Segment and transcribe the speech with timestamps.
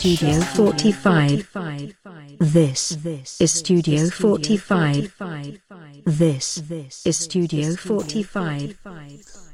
[0.00, 1.94] Studio 45.
[2.52, 2.96] This
[3.38, 5.12] is Studio 45.
[6.18, 6.62] This
[7.04, 8.76] is Studio 45.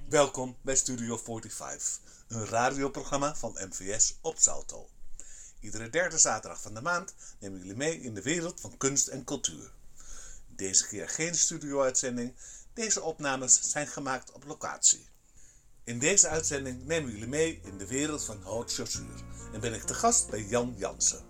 [0.08, 4.88] Welkom bij Studio 45, een radioprogramma van MVS op Salto.
[5.60, 9.24] Iedere derde zaterdag van de maand nemen jullie mee in de wereld van kunst en
[9.24, 9.72] cultuur.
[10.46, 12.34] Deze keer geen studio-uitzending,
[12.74, 15.06] deze opnames zijn gemaakt op locatie.
[15.86, 19.22] In deze uitzending nemen jullie mee in de wereld van haute chaussure
[19.52, 21.24] en ben ik te gast bij Jan Jansen.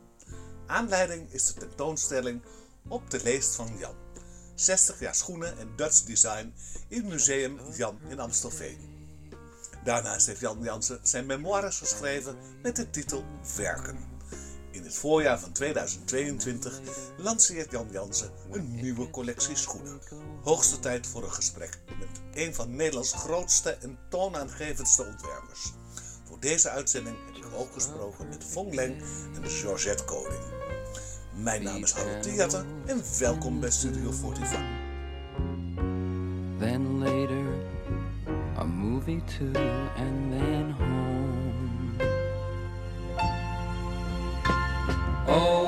[0.66, 2.42] Aanleiding is de tentoonstelling
[2.88, 3.94] Op de leest van Jan.
[4.54, 6.54] 60 jaar schoenen en Dutch design
[6.88, 8.78] in Museum Jan in Amstelveen.
[9.84, 13.24] Daarnaast heeft Jan Jansen zijn memoires geschreven met de titel
[13.56, 14.15] Werken.
[14.76, 16.80] In het voorjaar van 2022
[17.16, 20.00] lanceert Jan Jansen een nieuwe collectie schoenen.
[20.42, 22.08] Hoogste tijd voor een gesprek met
[22.44, 25.72] een van Nederlands grootste en toonaangevendste ontwerpers.
[26.24, 29.02] Voor deze uitzending heb ik ook gesproken met Fong Leng
[29.34, 30.44] en de Georgette Koning.
[31.34, 34.58] Mijn naam is Harold Theater en welkom bij Studio 45.
[36.58, 37.44] Then later,
[38.56, 39.62] a movie too,
[39.96, 40.85] and then
[45.28, 45.66] Oh,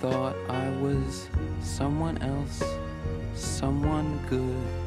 [0.00, 1.28] thought I was
[1.60, 2.64] someone else,
[3.34, 4.79] someone good.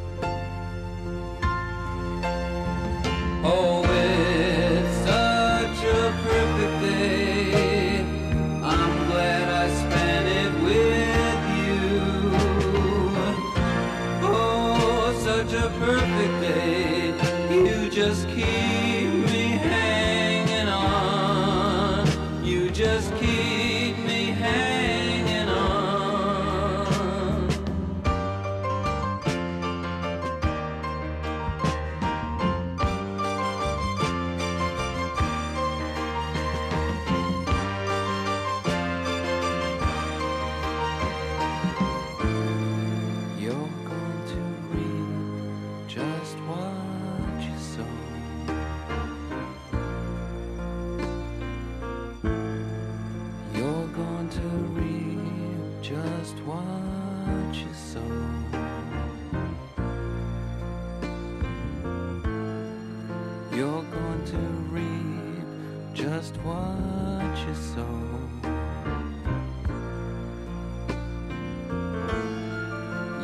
[63.55, 64.37] You're going to
[64.71, 65.45] reap
[65.93, 67.99] just what you sow.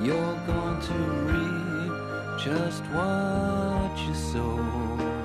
[0.03, 0.93] You're going to
[1.25, 5.18] reap just what you sow.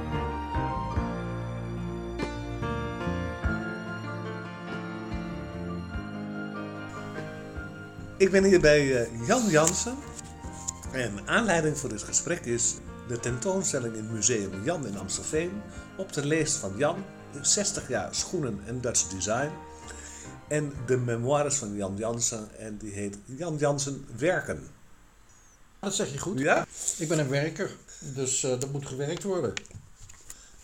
[8.25, 9.97] Ik ben hier bij eh, Jan Jansen.
[10.93, 12.75] En aanleiding voor dit gesprek is
[13.09, 15.63] de tentoonstelling in het Museum Jan in Amstelveen.
[15.97, 17.05] Op de leest van Jan,
[17.43, 19.51] 60 jaar schoenen en Dutch design.
[20.49, 22.49] En de memoires van Jan Jansen.
[22.59, 24.69] En die heet Jan Jansen Werken.
[25.81, 26.39] Dat zeg je goed.
[26.39, 26.67] Ja?
[26.99, 29.53] Ik ben een werker, dus uh, dat moet gewerkt worden.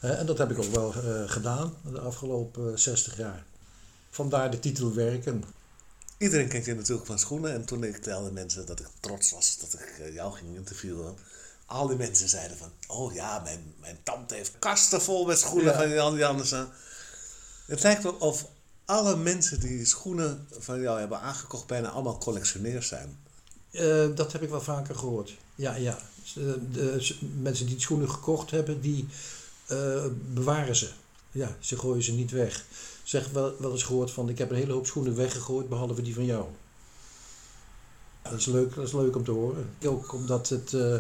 [0.05, 3.45] Uh, en dat heb ik ook wel uh, gedaan de afgelopen 60 jaar.
[4.11, 5.45] Vandaar de titel Werken.
[6.21, 7.53] Iedereen kent je natuurlijk van schoenen.
[7.53, 11.17] En toen ik telde mensen dat ik trots was dat ik jou ging interviewen.
[11.67, 15.73] Al die mensen zeiden van, oh ja, mijn, mijn tante heeft kasten vol met schoenen
[15.73, 15.79] ja.
[15.79, 16.69] van Jan Jansen.
[17.67, 18.47] Het lijkt wel of
[18.85, 23.19] alle mensen die schoenen van jou hebben aangekocht bijna allemaal collectioneurs zijn.
[23.71, 25.37] Uh, dat heb ik wel vaker gehoord.
[25.55, 25.99] Ja, ja.
[26.35, 29.09] De, de, mensen die schoenen gekocht hebben, die
[29.71, 30.91] uh, bewaren ze.
[31.31, 32.65] Ja, ze gooien ze niet weg.
[33.11, 36.15] Zeg wel, wel eens gehoord van, ik heb een hele hoop schoenen weggegooid, behalve die
[36.15, 36.45] van jou.
[38.23, 39.71] Dat is leuk, dat is leuk om te horen.
[39.85, 40.97] Ook omdat het uh,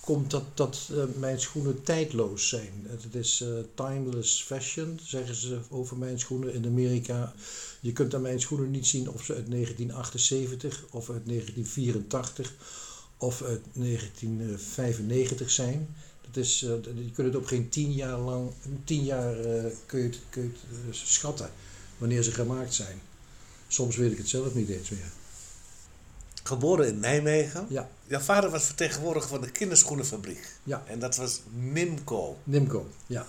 [0.00, 2.86] komt dat, dat eh, mijn schoenen tijdloos zijn.
[2.86, 7.32] Het is eh, timeless fashion, zeggen ze over mijn schoenen in Amerika.
[7.80, 12.52] Je kunt aan mijn schoenen niet zien of ze uit 1978 of uit 1984
[13.16, 15.96] of uit 1995 zijn.
[16.36, 16.44] Eh,
[16.94, 18.50] je kunt het op geen tien jaar lang,
[18.84, 20.58] tien jaar eh, kun je het, kun je het
[20.88, 21.50] eh, schatten
[21.98, 23.00] wanneer ze gemaakt zijn.
[23.68, 25.10] Soms weet ik het zelf niet eens meer.
[26.44, 27.66] Geboren in Nijmegen.
[27.68, 30.48] Ja, Jouw vader was vertegenwoordiger van de kinderschoenenfabriek.
[30.64, 30.82] ja.
[30.86, 32.38] En dat was Nimco.
[32.44, 33.26] Nimco, ja.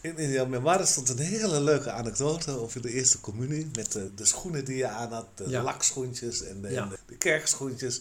[0.00, 3.68] In, in jouw memoire stond een hele leuke anekdote over de eerste communie.
[3.74, 5.62] Met de, de schoenen die je aan had, de Ja.
[5.62, 6.82] lakschoentjes en de, Ja.
[6.82, 8.00] en de, de kerkschoentjes.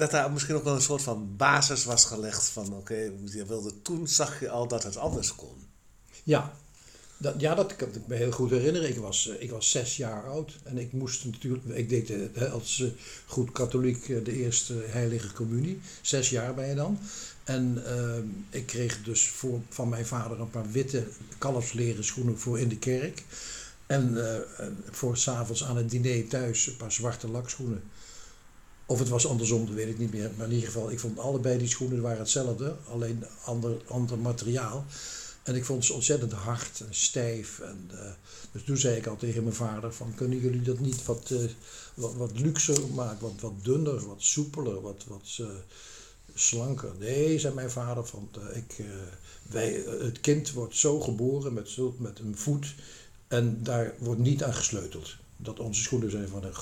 [0.00, 3.82] Dat daar misschien ook wel een soort van basis was gelegd van oké, je wilde
[3.82, 5.56] toen zag je al dat het anders kon.
[6.24, 6.56] Ja,
[7.16, 8.88] dat, ja, dat kan ik me heel goed herinneren.
[8.88, 12.52] Ik was, eh, ik was zes jaar oud en ik moest natuurlijk, ik deed eh,
[12.52, 12.88] als eh,
[13.26, 15.80] goed katholiek de eerste heilige communie.
[16.00, 16.98] Zes jaar ben je dan.
[17.44, 17.82] En
[18.50, 21.06] ik kreeg dus voor, van mijn vader een paar witte
[21.38, 23.22] kalfsleren schoenen voor in de kerk.
[23.90, 27.82] En eh, voor s'avonds aan het diner thuis een paar zwarte lakschoenen.
[28.90, 30.30] Of het was andersom, dat weet ik niet meer.
[30.36, 34.84] Maar in ieder geval, ik vond allebei die schoenen waren hetzelfde, alleen ander, ander materiaal.
[35.42, 37.60] En ik vond ze ontzettend hard en stijf.
[37.60, 38.10] En, eh,
[38.52, 41.38] dus toen zei ik al tegen mijn vader van, kunnen jullie dat niet wat, eh,
[41.94, 45.46] wat, luxer maken, wat, wat dunner, wat soepeler, wat, wat eh,
[46.34, 46.92] slanker?
[46.98, 48.84] Nee, zei mijn vader, van, ik,
[49.42, 52.74] wij, het kind wordt zo geboren met, met een voet
[53.28, 55.16] en daar wordt niet aan gesleuteld.
[55.36, 56.54] Dat onze schoenen zijn van een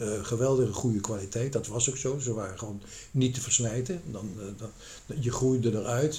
[0.00, 1.52] eh, geweldige goede kwaliteit.
[1.52, 2.18] Dat was ook zo.
[2.18, 4.02] Ze waren gewoon niet te verslijten.
[4.10, 4.70] Dan, eh, dan,
[5.20, 6.18] je groeide eruit.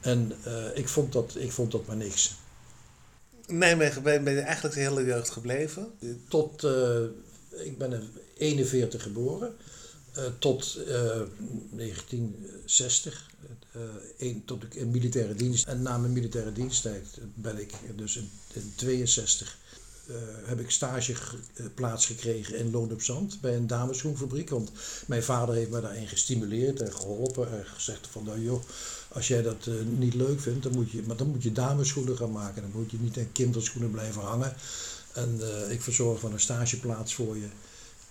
[0.00, 2.34] En eh, ik, vond dat, ik vond dat maar niks.
[3.46, 5.90] Nijmegen ben, je eigenlijk de hele jeugd gebleven.
[6.28, 6.62] Tot,
[7.64, 9.56] ik ben in 41 geboren.
[10.38, 11.20] tot eh,
[11.70, 13.26] 1960.
[13.72, 13.80] eh,
[14.18, 15.66] een- tot ik in militaire dienst.
[15.66, 19.58] En na mijn militaire diensttijd ben ik dus in, in 62
[20.08, 20.14] eh,
[20.44, 21.36] heb ik stage ge-
[21.76, 24.50] eh, gekregen in Loon op Zand bij een dameschoenfabriek.
[24.50, 24.70] Want
[25.06, 28.62] mijn vader heeft me daarin gestimuleerd en geholpen en gezegd van nou joh,
[29.08, 32.16] als jij dat eh, niet leuk vindt, dan moet je, maar dan moet je dameschoenen
[32.16, 32.62] gaan maken.
[32.62, 34.54] Dan moet je niet in kinderschoenen blijven hangen.
[35.12, 35.40] En
[35.70, 37.46] ik verzorg van een stageplaats voor je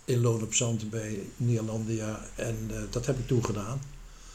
[0.05, 2.25] in Loon op Zand bij Nederlandia.
[2.35, 2.57] En
[2.89, 3.81] dat heb ik toen gedaan.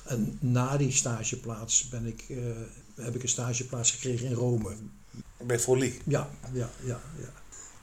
[0.04, 2.24] En na die stageplaats ben ik,
[2.94, 4.74] heb ik een stageplaats gekregen in Rome.
[5.46, 6.00] Bij Folie.
[6.04, 7.41] Ja, ja, ja, ja.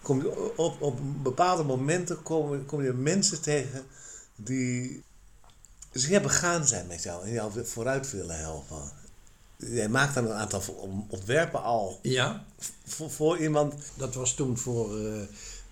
[0.09, 3.85] Kom je op, op bepaalde momenten kom, kom je mensen tegen
[4.35, 5.03] die
[5.91, 8.91] zeer begaan zijn met jou en jou vooruit willen helpen.
[9.57, 10.61] Jij maakt dan een aantal
[11.09, 12.45] ontwerpen al Ja,
[12.85, 13.73] voor, voor iemand.
[13.95, 15.21] dat was toen voor eh,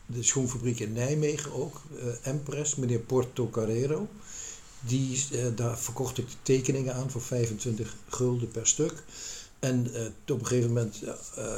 [0.05, 1.81] de schoenfabriek in Nijmegen ook.
[1.99, 4.07] eh Empress, meneer Porto Carrero.
[4.79, 9.03] Die, eh, daar verkocht ik de tekeningen aan voor 25 gulden per stuk.
[9.59, 11.03] En eh, op een gegeven moment
[11.35, 11.55] eh,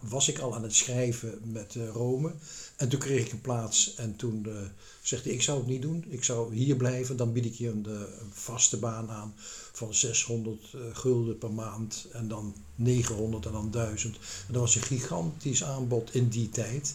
[0.00, 2.32] was ik al aan het schrijven met eh, Rome.
[2.76, 4.46] En toen kreeg ik een plaats en toen
[5.02, 6.04] zegt hij, ik zou het niet doen.
[6.08, 7.86] Ik zou hier blijven, dan bied ik je een,
[8.32, 9.34] vaste baan aan
[9.72, 12.06] van 600 eh, gulden per maand.
[12.12, 14.16] En dan 900 en dan 1000.
[14.16, 16.94] En dat was een gigantisch aanbod in die tijd.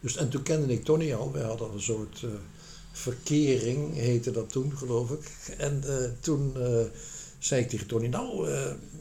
[0.00, 1.32] Dus, en toen kende ik Tony al.
[1.32, 2.24] Wij hadden een soort
[2.92, 5.54] verkering, heette dat toen, geloof ik.
[5.58, 5.84] En
[6.20, 6.52] toen
[7.38, 8.48] zei ik tegen Tony, nou,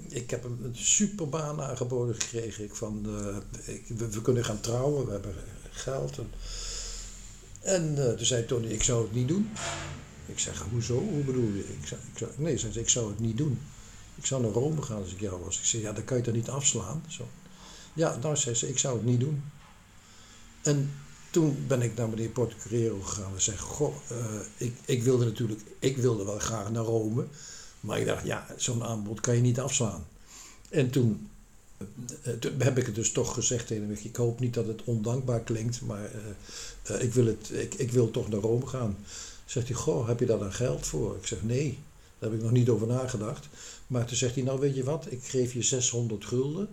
[0.10, 2.64] ik heb een superbaan aangeboden gekregen.
[2.64, 3.38] Ik van, eh,
[4.10, 5.36] we, kunnen gaan trouwen, we hebben
[5.72, 6.20] geld.
[7.62, 9.50] En, eh, toen zei Tony, ik zou het niet doen.
[10.26, 11.00] Ik zeg, hoezo?
[11.00, 11.66] Hoe bedoel je?
[11.82, 13.60] Ik zou, nee, zei ze, ik zou het niet doen.
[14.16, 15.60] Ik zou naar Rome gaan als ik jou was.
[15.60, 17.04] Ik zei, ja, dan kan je toch niet afslaan?
[17.08, 17.28] Zo.
[17.94, 19.44] Ja, nou, zei ze, ik zou het niet doen.
[20.62, 20.92] En
[21.30, 24.18] toen ben ik naar meneer Portocarrero gegaan en zei, goh, eh,
[24.58, 27.28] ik, ik wilde natuurlijk, ik wilde wel graag naar Rome.
[27.80, 30.06] Maar ik dacht, ja, zo'n aanbod kan je niet afslaan.
[30.70, 31.30] En toen,
[32.24, 33.98] eh, heb ik het dus toch gezegd tegen hem.
[34.04, 37.92] Ik hoop niet dat het ondankbaar klinkt, maar eh, eh, ik, wil het, ik, ik
[37.92, 38.98] wil toch naar Rome gaan.
[39.46, 41.16] Zegt hij, goh, heb je daar dan geld voor?
[41.16, 41.78] Ik zeg, nee,
[42.20, 43.48] daar heb ik nog niet over nagedacht.
[43.88, 46.68] Maar toen zegt hij, nou weet je wat, ik geef je 600 gulden.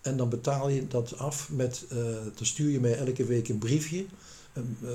[0.00, 1.84] En dan betaal je dat af met,
[2.34, 4.04] dan stuur je mij elke week een briefje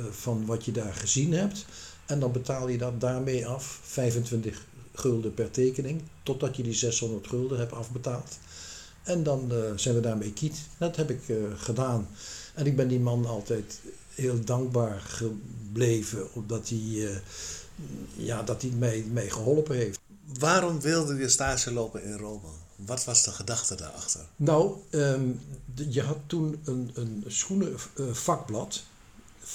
[0.10, 1.66] van wat je daar gezien hebt.
[2.06, 4.66] En dan betaal je dat daarmee af, 25
[5.00, 8.38] gulden per tekening, totdat je die 600 gulden hebt afbetaald.
[9.08, 10.58] En dan eh, zijn we daarmee kiet.
[10.78, 12.08] Dat heb ik eh, gedaan.
[12.54, 13.82] En ik ben die man altijd
[14.14, 17.18] heel dankbaar gebleven, omdat hij, eh,
[18.16, 20.00] ja, dat hij mij, mij geholpen heeft.
[20.40, 22.48] Waarom wilde je stage lopen in Rome?
[22.76, 24.22] Wat was de gedachte daarachter?
[24.36, 25.30] Nou, ehm,
[25.90, 28.84] je had toen een, een schoenenvakblad.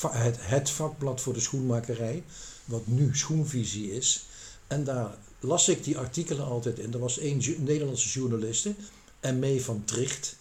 [0.08, 2.22] het, het vakblad voor de schoenmakerij,
[2.64, 4.26] wat nu Schoenvisie is.
[4.66, 6.92] En daar las ik die artikelen altijd in.
[6.92, 8.74] Er was één Nederlandse journaliste,
[9.20, 9.60] M.E.
[9.60, 10.36] van Tricht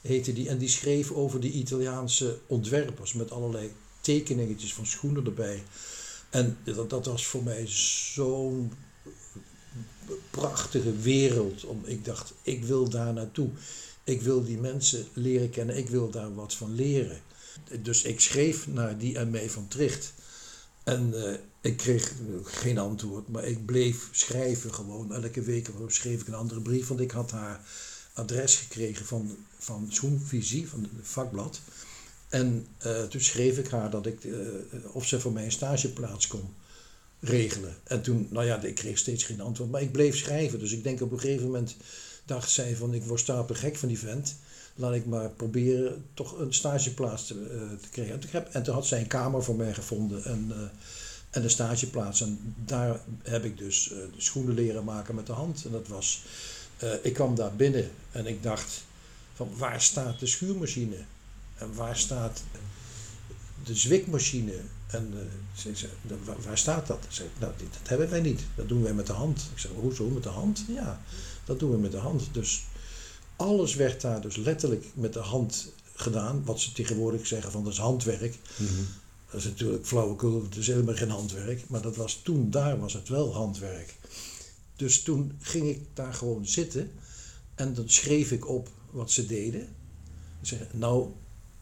[0.00, 0.48] heette die.
[0.48, 5.62] En die schreef over die Italiaanse ontwerpers met allerlei tekeningetjes van schoenen erbij.
[6.30, 8.72] En dat, dat was voor mij zo'n
[10.30, 11.64] prachtige wereld.
[11.64, 13.48] Om, ik dacht, ik wil daar naartoe.
[14.04, 15.76] Ik wil die mensen leren kennen.
[15.76, 17.20] Ik wil daar wat van leren.
[17.82, 19.48] Dus ik schreef naar die M.E.
[19.48, 20.12] van Tricht.
[20.84, 21.34] En eh,
[21.66, 25.14] ik kreeg geen antwoord, maar ik bleef schrijven gewoon.
[25.14, 27.60] Elke week schreef ik een andere brief, want ik had haar
[28.12, 31.60] adres gekregen van, van Schoenvisie, van het vakblad.
[32.28, 34.32] En eh, toen schreef ik haar dat ik, eh,
[34.92, 36.54] of ze voor mij een stageplaats kon
[37.20, 37.74] regelen.
[37.84, 40.58] En toen, nou ja, ik kreeg steeds geen antwoord, maar ik bleef schrijven.
[40.58, 41.76] Dus ik denk op een gegeven moment
[42.24, 44.36] dacht zij van, ik word stapel gek van die vent.
[44.74, 48.14] Laat ik maar proberen toch een stageplaats te, eh, te krijgen.
[48.14, 50.52] En toen, heb, en toen had zij een kamer voor mij gevonden en,
[51.36, 52.20] en een stageplaats.
[52.20, 55.64] En daar heb ik dus de schoenen leren maken met de hand.
[55.64, 56.22] En dat was,
[56.76, 58.84] eh, ik kwam daar binnen en ik dacht
[59.34, 60.96] van waar staat de schuurmachine?
[61.54, 62.42] En waar staat
[63.64, 64.52] de zwikmachine?
[64.86, 65.92] En eh, ze zei,
[66.24, 67.06] waar, waar staat dat?
[67.08, 68.40] Zei, nou, dit- dat hebben wij niet.
[68.54, 69.48] Dat doen wij met de hand.
[69.52, 70.64] Ik zei, hoezo met de hand?
[70.68, 71.02] Ja,
[71.44, 72.22] dat doen we met de hand.
[72.32, 72.62] Dus
[73.36, 76.44] alles werd daar dus letterlijk met de hand gedaan.
[76.44, 78.38] Wat ze tegenwoordig zeggen van dat is handwerk.
[79.36, 81.68] Dat is natuurlijk flauwekul, het is helemaal geen handwerk.
[81.68, 83.94] Maar dat was toen, daar was het wel handwerk.
[84.76, 86.92] Dus toen ging ik daar gewoon zitten.
[87.54, 89.68] En dan schreef ik op wat ze deden.
[90.40, 91.12] Zeg, nou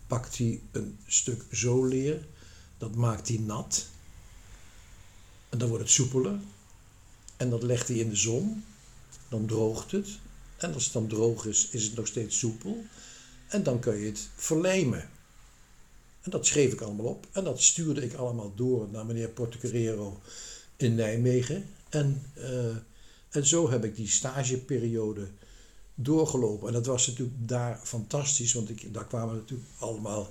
[0.07, 2.26] pakt hij een stuk zoolleer.
[2.78, 3.87] Dat maakt hij nat.
[5.49, 6.38] En dan wordt het soepeler.
[7.37, 8.64] En dat legt hij in de zon.
[9.28, 10.09] Dan droogt het.
[10.57, 12.85] En als het dan droog is, is het nog steeds soepel.
[13.49, 15.11] En dan kun je het verlijmen.
[16.25, 17.26] En dat schreef ik allemaal op.
[17.33, 20.21] En dat stuurde ik allemaal door naar meneer Portocarrero
[20.76, 21.66] in Nijmegen.
[21.88, 22.76] En, eh,
[23.31, 25.28] en zo heb ik die stageperiode
[25.95, 26.69] doorgelopen.
[26.69, 30.28] En dat was natuurlijk daar fantastisch, want ik, daar kwamen natuurlijk allemaal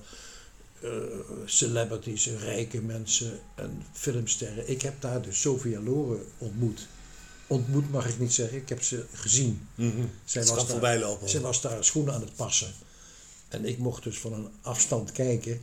[0.81, 0.89] eh,
[1.45, 4.69] celebrities, rijke mensen en filmsterren.
[4.69, 6.87] Ik heb daar dus Sophia Loren ontmoet.
[7.47, 9.67] Ontmoet mag ik niet zeggen, ik heb ze gezien.
[10.25, 12.73] Zij Het kan was, daar, zij was daar schoenen aan het passen.
[13.47, 15.61] En ik mocht dus van een afstand kijken.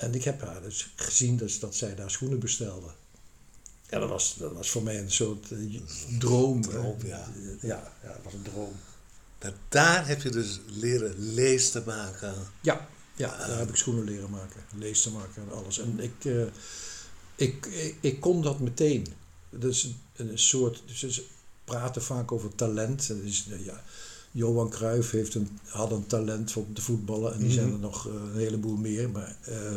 [0.00, 2.88] En ik heb haar dus gezien dus dat zij daar schoenen bestelde.
[3.88, 5.80] Ja, dat was, dat was voor mij een soort eh,
[6.18, 6.62] droom.
[6.62, 7.32] Droom, ja.
[7.60, 8.72] Ja, ja, dat was een droom.
[9.40, 12.34] Nou, daar heb je dus leren lees te maken.
[12.60, 14.60] Ja, ja daar heb ik schoenen leren maken.
[14.76, 15.78] Lees te maken en alles.
[15.78, 16.42] En ik, eh,
[17.34, 19.06] ik, ik, ik kon dat meteen.
[19.50, 20.82] Dus een, een soort...
[20.86, 21.24] Dus ze
[21.64, 23.10] praten vaak over talent.
[23.10, 23.84] En dus, eh, ja,
[24.32, 27.32] Johan Cruijff heeft een, had een talent voor te voetballen.
[27.32, 29.10] En die zijn er nog eh, een heleboel meer.
[29.10, 29.74] Maar eh,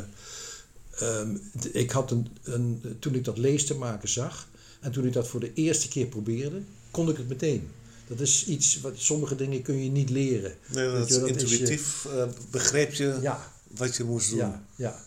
[1.00, 1.38] ehm,
[1.72, 2.82] ik had een, een...
[3.00, 4.48] Toen ik dat lees te maken zag...
[4.80, 6.62] En toen ik dat voor de eerste keer probeerde...
[6.92, 7.68] kon ik het meteen.
[8.08, 8.82] Dat is iets...
[8.82, 10.56] Wat, sommige dingen kun je niet leren.
[10.68, 12.08] Nee, dat je is, eh, intuïtief
[12.50, 14.38] begreep je Ja, wat je moest doen.
[14.38, 15.00] ja, ja.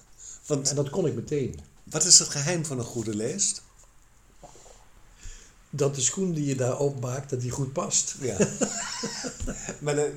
[0.47, 1.55] Want En dat kon ik meteen.
[1.85, 3.63] wat is het geheim van een goede leest?
[5.77, 8.15] Dat de schoen die je daar opmaakt, dat die goed past.
[8.21, 8.37] Ja.
[9.81, 10.11] maar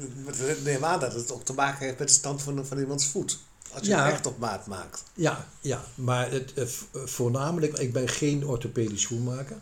[0.63, 3.39] neem aan dat het ook te maken heeft met de stand van, van iemands voet.
[3.72, 4.04] Als je Ja.
[4.04, 5.04] het echt op maat maakt.
[5.13, 5.84] Ja, ja.
[5.96, 6.70] maar het, eh, eh,
[7.06, 9.58] voornamelijk, ik ben geen orthopedisch schoenmaker.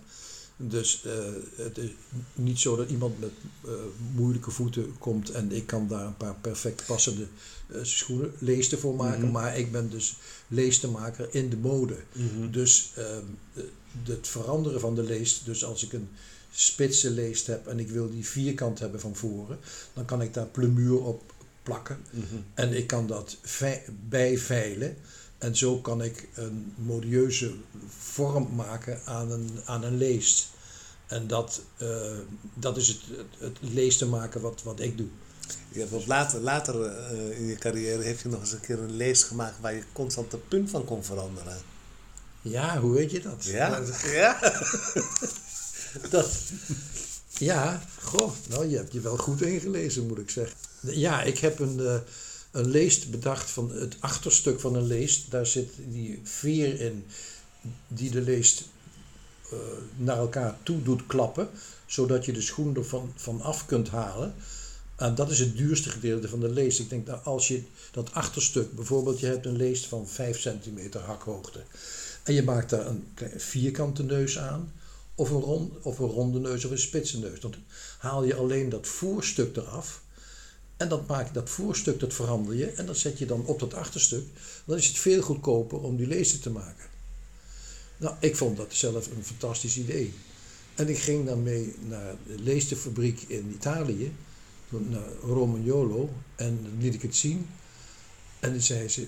[0.58, 1.12] Dus eh,
[1.56, 1.90] het is
[2.34, 3.32] niet zo dat iemand met
[4.14, 7.28] moeilijke voeten komt en ik kan daar een paar perfect passende
[7.82, 9.32] schoenen, leesten voor maken.
[9.32, 10.16] Maar ik ben dus
[10.48, 11.96] leestenmaker in de mode.
[12.52, 13.24] Dus ehm,
[13.54, 13.64] eh,
[14.04, 16.10] het veranderen van de leest, dus als ik een
[16.52, 19.60] spitse leest heb en ik wil die vierkant hebben van voren,
[19.94, 21.98] dan kan ik daar plemuur op plakken.
[22.54, 24.98] En ik kan dat vei- bijveilen.
[25.38, 27.54] En zo kan ik een modieuze
[28.00, 30.50] vorm maken aan een, aan een leest.
[31.08, 32.18] En dat, eh,
[32.54, 35.08] dat is het, het, het leesten maken wat, wat ik doe.
[35.72, 38.96] Je hebt later, later eh, in je carrière heb je nog eens een keer een
[38.96, 41.58] lees gemaakt waar je constant de punt van kon veranderen.
[42.50, 43.46] Ja, hoe weet je dat?
[43.46, 43.82] Ja?
[44.04, 44.40] Ja?
[46.10, 46.30] Dat,
[47.38, 50.58] ja, goh, nou je hebt je wel goed ingelezen moet ik zeggen.
[50.80, 52.00] Ja, ik heb een, eh,
[52.52, 55.32] een leest bedacht van het achterstuk van een leest.
[55.32, 57.06] Daar zit die veer in
[57.88, 58.64] die de leest
[59.52, 59.58] eh,
[59.96, 61.50] naar elkaar toe doet klappen.
[61.86, 64.36] Zodat je de schoen ervan van af kunt halen.
[64.96, 66.80] En dat is het duurste gedeelte van de leest.
[66.80, 71.02] Ik denk dat als je dat achterstuk, bijvoorbeeld je hebt een leest van 5 centimeter
[71.02, 71.60] hakhoogte.
[72.28, 73.08] En je maakt daar een
[73.38, 74.74] vierkante neus aan.
[75.16, 77.40] Of een, rond, of een ronde neus of een spitse neus.
[77.40, 77.54] Dan
[77.98, 80.02] haal je alleen dat voorstuk eraf.
[80.78, 82.66] En dat, maak, dat voorstuk dat verander je.
[82.66, 84.24] En dat zet je dan op dat achterstuk.
[84.66, 86.86] Dan is het veel goedkoper om die lezen te maken.
[87.98, 90.14] Nou, ik vond dat zelf een fantastisch idee.
[90.76, 94.14] En ik ging dan mee naar de leesterfabriek in Italië,
[94.70, 97.48] naar Romagnolo, en dan liet ik het zien.
[98.40, 99.08] En dan zei ze,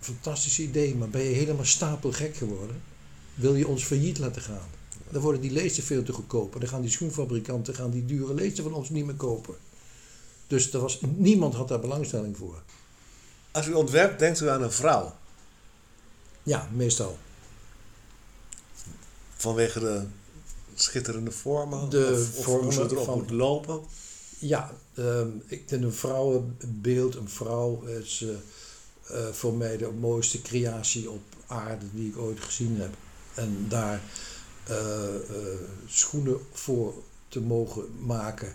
[0.00, 2.82] fantastisch idee, maar ben je helemaal stapelgek geworden?
[3.34, 4.68] Wil je ons failliet laten gaan?
[5.10, 6.52] Dan worden die leesten veel te goedkoop.
[6.60, 9.54] Dan gaan die schoenfabrikanten gaan die dure leesten van ons niet meer kopen.
[10.46, 12.62] Dus er was, niemand had daar belangstelling voor.
[13.50, 15.14] Als u ontwerpt, denkt u aan een vrouw.
[16.42, 17.18] Ja, meestal.
[19.36, 20.02] Vanwege de
[20.74, 21.88] schitterende vormen?
[21.90, 23.80] De of, of hoe ze vormen erop van- moet lopen?
[24.38, 28.28] Ja, ehm, ik vind een vrouwenbeeld, een vrouw is eh,
[29.10, 32.94] eh, voor mij de mooiste creatie op aarde die ik ooit gezien heb.
[33.34, 34.00] En daar
[34.66, 36.94] eh, eh, schoenen voor
[37.28, 38.54] te mogen maken,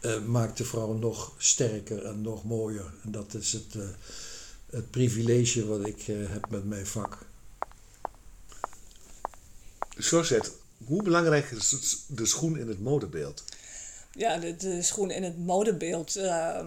[0.00, 2.92] eh, maakt de vrouw nog sterker en nog mooier.
[3.04, 3.82] En dat is het, eh,
[4.70, 7.18] het privilege wat ik eh, heb met mijn vak.
[9.96, 10.50] Georgette,
[10.84, 13.44] hoe belangrijk is de schoen in het modebeeld?
[14.12, 16.16] Ja, de, de schoen in het modebeeld.
[16.16, 16.66] ehm,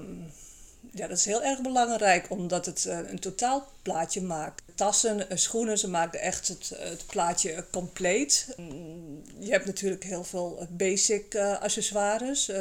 [0.92, 4.62] ja, dat is heel erg belangrijk, omdat het eh, een totaalplaatje maakt.
[4.75, 8.48] Tassen, eh, schoenen, ze maken echt het, het plaatje compleet.
[8.58, 12.52] Mm, Je hebt natuurlijk heel veel eh, basic accessoires,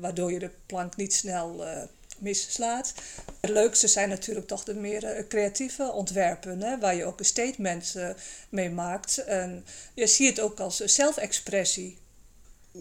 [0.00, 1.82] waardoor je de plank niet snel eh,
[2.18, 2.94] misslaat.
[3.40, 7.94] Het leukste zijn natuurlijk toch de meer creatieve ontwerpen, hè, waar je ook een statement
[8.48, 9.18] mee maakt.
[9.18, 11.98] En je ziet het ook als zelfexpressie.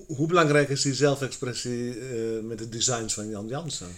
[0.08, 1.96] Hoe belangrijk is die zelfexpressie
[2.42, 3.96] met de designs van Jan Jansen?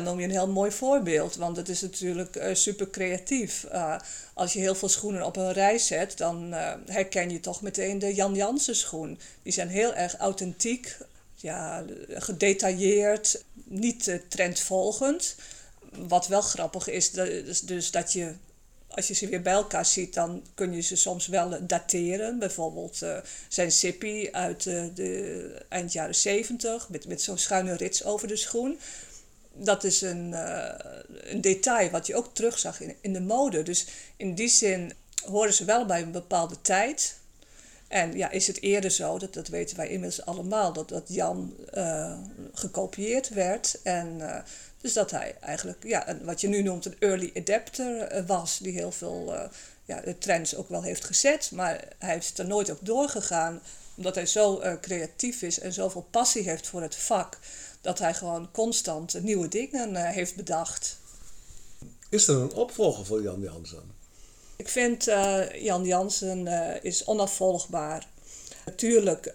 [0.00, 3.64] Dan noem je een heel mooi voorbeeld, want het is natuurlijk eh, super creatief.
[3.64, 3.96] Eh,
[4.34, 7.98] als je heel veel schoenen op een rij zet, dan eh, herken je toch meteen
[7.98, 9.18] de Jan Jansen schoen.
[9.42, 10.96] Die zijn heel erg authentiek,
[11.34, 15.34] ja, gedetailleerd, niet trendvolgend.
[15.92, 17.10] Wat wel grappig is,
[17.64, 18.34] dus dat je
[18.90, 22.38] als je ze weer bij elkaar ziet, dan kun je ze soms wel dateren.
[22.38, 28.28] Bijvoorbeeld eh, zijn Sippy uit de eind jaren 70 met, met zo'n schuine rits over
[28.28, 28.78] de schoen.
[29.62, 33.62] Dat is een, eh, een detail wat je ook terugzag in, in de mode.
[33.62, 34.92] Dus in die zin
[35.24, 37.18] horen ze wel bij een bepaalde tijd.
[37.88, 41.54] En ja, is het eerder zo, dat, dat weten wij inmiddels allemaal, dat, dat Jan
[41.72, 42.18] eh,
[42.52, 43.78] gekopieerd werd.
[43.82, 44.42] En eh,
[44.80, 48.92] dus dat hij eigenlijk, ja, wat je nu noemt een early adapter was, die heel
[48.92, 49.50] veel
[49.84, 51.50] ja, trends ook wel heeft gezet.
[51.50, 53.60] Maar hij heeft er nooit op doorgegaan,
[53.94, 57.38] omdat hij zo creatief is en zoveel passie heeft voor het vak,
[57.80, 60.98] dat hij gewoon constant nieuwe dingen eh, heeft bedacht.
[62.08, 63.98] Is er een opvolger voor Jan Jansen?
[64.56, 68.08] Ik vind eh, Jan Jansen eh, is onafvolgbaar.
[68.64, 69.32] Natuurlijk,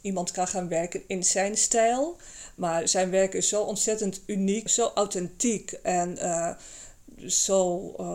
[0.00, 2.16] iemand kan gaan werken in zijn stijl,
[2.54, 6.18] maar zijn werk is zo ontzettend uniek, zo authentiek en
[7.26, 7.64] zo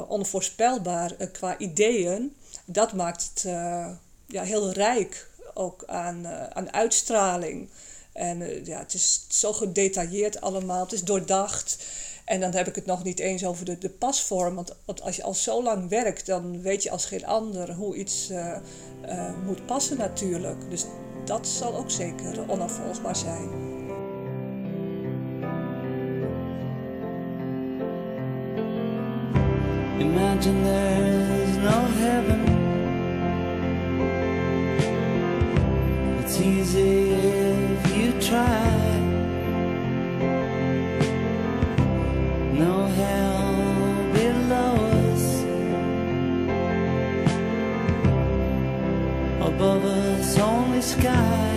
[0.07, 2.35] onvoorspelbaar qua ideeën.
[2.65, 3.41] Dat maakt het
[4.25, 7.69] ja, heel rijk, ook aan, aan uitstraling.
[8.17, 11.77] En eh, ja, het is zo gedetailleerd allemaal, het is doordacht.
[12.25, 14.55] En dan heb ik het nog niet eens over de, de pasvorm.
[14.55, 18.29] Want, als je al zo lang werkt, dan weet je als geen ander hoe iets
[18.29, 18.55] eh,
[19.01, 20.69] eh, moet passen natuurlijk.
[20.69, 20.85] Dus
[21.25, 23.49] dat zal ook zeker onafvolgbaar zijn.
[29.99, 32.55] Imagine there's no heaven.
[36.23, 37.46] It's easy
[38.27, 38.69] try.
[42.63, 43.47] No hell
[44.17, 44.73] below
[45.05, 45.25] us.
[49.49, 51.53] Above us, only sky.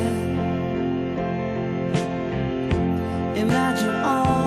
[3.35, 4.40] Imagine all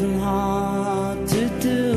[0.00, 1.92] isn't hard to do.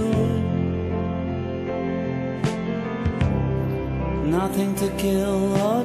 [4.26, 5.83] Nothing to kill or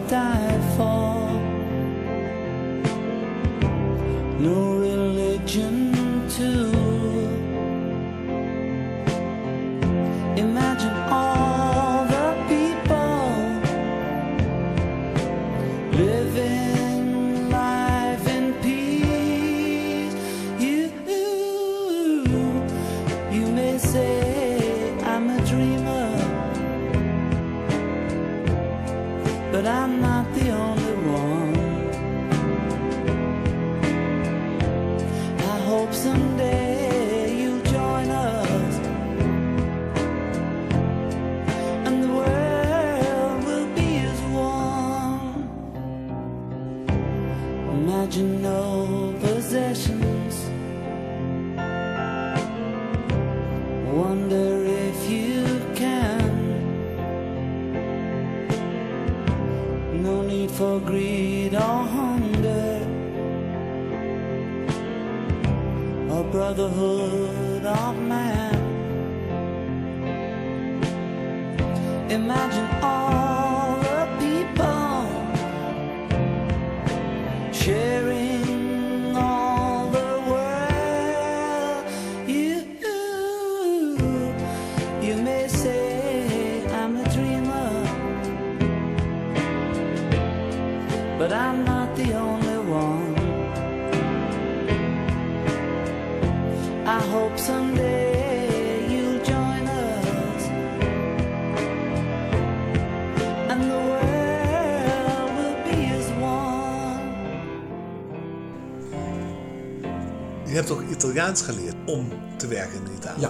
[111.18, 113.28] Italiaans geleerd om te werken in Italië.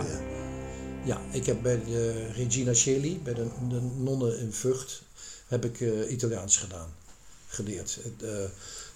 [1.04, 1.20] Ja.
[1.30, 5.02] Ik heb bij de Regina Celi, bij de, de nonnen in Vught,
[5.46, 6.88] heb ik eh, Italiaans gedaan,
[7.46, 7.98] geleerd.
[8.20, 8.44] Eh,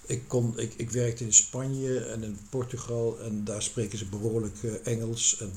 [0.05, 4.63] ik, kon, ik, ik werkte in Spanje en in Portugal en daar spreken ze behoorlijk
[4.63, 5.37] eh, Engels.
[5.39, 5.53] En,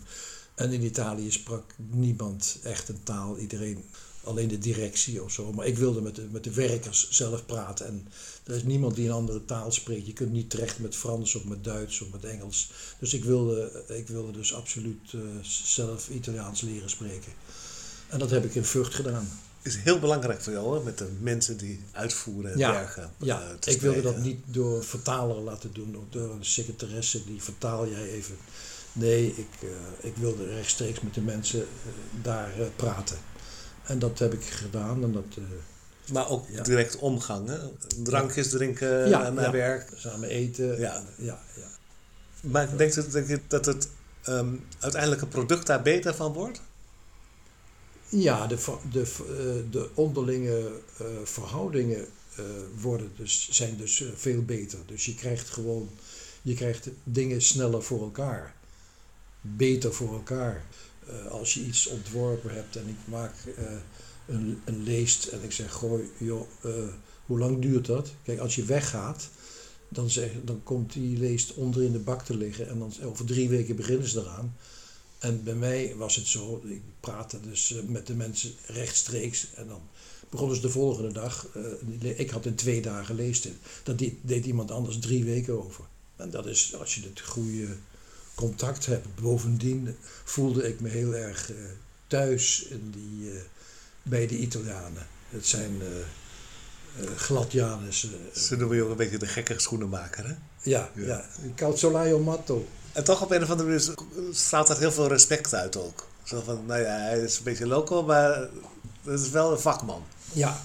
[0.55, 3.85] en in Italië sprak niemand echt een taal, iedereen
[4.27, 5.53] alleen de directie of zo.
[5.53, 8.09] Maar ik wilde met de, met de werkers zelf praten en
[8.45, 10.07] er is niemand die een andere taal spreekt.
[10.07, 12.71] Je kunt niet terecht met Frans of met Duits of met Engels.
[12.99, 15.21] Dus ik wilde, ik wilde dus absoluut eh,
[15.65, 17.33] zelf Italiaans leren spreken.
[18.09, 19.29] En dat heb ik in Vught gedaan.
[19.63, 20.85] is heel belangrijk voor jou, hè?
[20.85, 23.11] met de mensen die uitvoeren en Ja, werken.
[23.19, 27.43] ja eh, ik wilde dat niet door vertaler laten doen of door een secretaresse die
[27.43, 28.37] vertaal jij even.
[28.93, 29.69] Nee, ik, eh,
[30.09, 31.67] ik wilde rechtstreeks met de mensen
[32.23, 33.17] daar praten.
[33.87, 35.03] En dat heb ik gedaan.
[35.03, 36.63] En dat, eh, Maar ook Ja.
[36.63, 37.59] direct omgang, hè?
[38.03, 39.91] drankjes drinken ja, naar ja, werk.
[39.97, 40.79] samen eten.
[40.81, 41.05] Ja.
[41.17, 41.69] ja, ja.
[42.41, 43.89] Maar denk je, denk je dat het
[44.23, 46.61] ehm, uiteindelijke product daar beter van wordt?
[48.09, 52.45] Ja, de, de, eh, de onderlinge eh, verhoudingen eh,
[52.81, 54.79] worden dus, zijn dus eh, veel beter.
[54.87, 55.89] Dus je krijgt gewoon
[56.43, 58.55] je krijgt dingen sneller voor elkaar.
[59.41, 60.65] Beter voor elkaar.
[61.07, 63.65] Eh, als je iets ontworpen hebt en ik maak eh,
[64.27, 66.73] een, een leest en ik zeg, gooi, joh, eh,
[67.27, 68.13] hoe lang duurt dat?
[68.23, 69.29] Kijk, als je weggaat,
[69.89, 73.25] dan, zeg, dan komt die leest onder in de bak te liggen en dan over
[73.25, 74.57] drie weken beginnen ze eraan.
[75.19, 79.81] En bij mij was het zo, ik praatte dus met de mensen rechtstreeks en dan
[80.31, 81.49] begonnen ze de volgende dag.
[82.01, 83.49] ik had in twee dagen leest.
[83.83, 85.85] Dat deed, deed iemand anders drie weken over.
[86.17, 87.77] En dat is als je het goede
[88.37, 89.15] contact hebt.
[89.21, 91.57] Bovendien voelde ik me heel erg eh,
[92.07, 93.37] thuis in die, eh,
[94.03, 95.07] bij de Italianen.
[95.31, 95.81] Het zijn
[97.17, 98.05] gladjanus.
[98.05, 100.35] eh, Ze noemen je ook een beetje de gekke schoenenmaker, hè?
[100.63, 101.05] ja, Ja.
[101.07, 101.25] ja.
[101.55, 102.67] Calzolaio matto.
[102.93, 103.95] En toch op een of andere manier
[104.35, 106.07] straalt dat heel veel respect uit ook.
[106.25, 108.49] Zo van, nou ja, hij is een beetje loco, maar
[109.05, 110.03] het is wel een vakman.
[110.33, 110.61] Ja,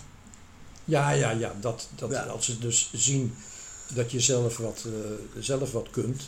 [0.86, 1.54] ja, ja, ja.
[1.62, 2.24] Dat, dat, Ja.
[2.24, 3.36] Als ze dus zien
[3.94, 4.86] dat je zelf wat,
[5.40, 6.24] zelf wat kunt,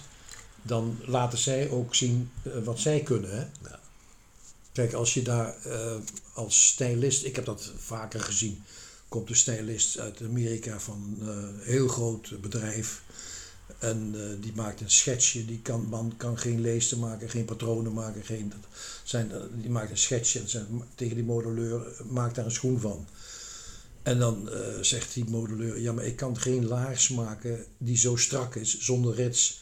[0.64, 3.30] dan laten zij ook zien eh, wat zij kunnen.
[3.30, 3.70] Hè?
[3.70, 3.80] Ja.
[4.72, 5.96] Kijk, als je daar eh,
[6.34, 8.64] als stylist, ik heb dat vaker gezien,
[9.08, 13.02] komt een stylist uit Amerika van een heel groot bedrijf.
[13.80, 17.94] En eh, die maakt een schetsje, die kan, man kan geen leesten maken, geen patronen
[17.94, 18.68] maken, geen, dat
[19.04, 22.52] zijn, eh, die maakt een schetsje en zegt tegen die modelleur, eh, maak daar een
[22.52, 23.06] schoen van.
[24.04, 28.16] En dan eh, zegt die modelleur, ja maar ik kan geen laars maken die zo
[28.16, 29.62] strak is, zonder rits.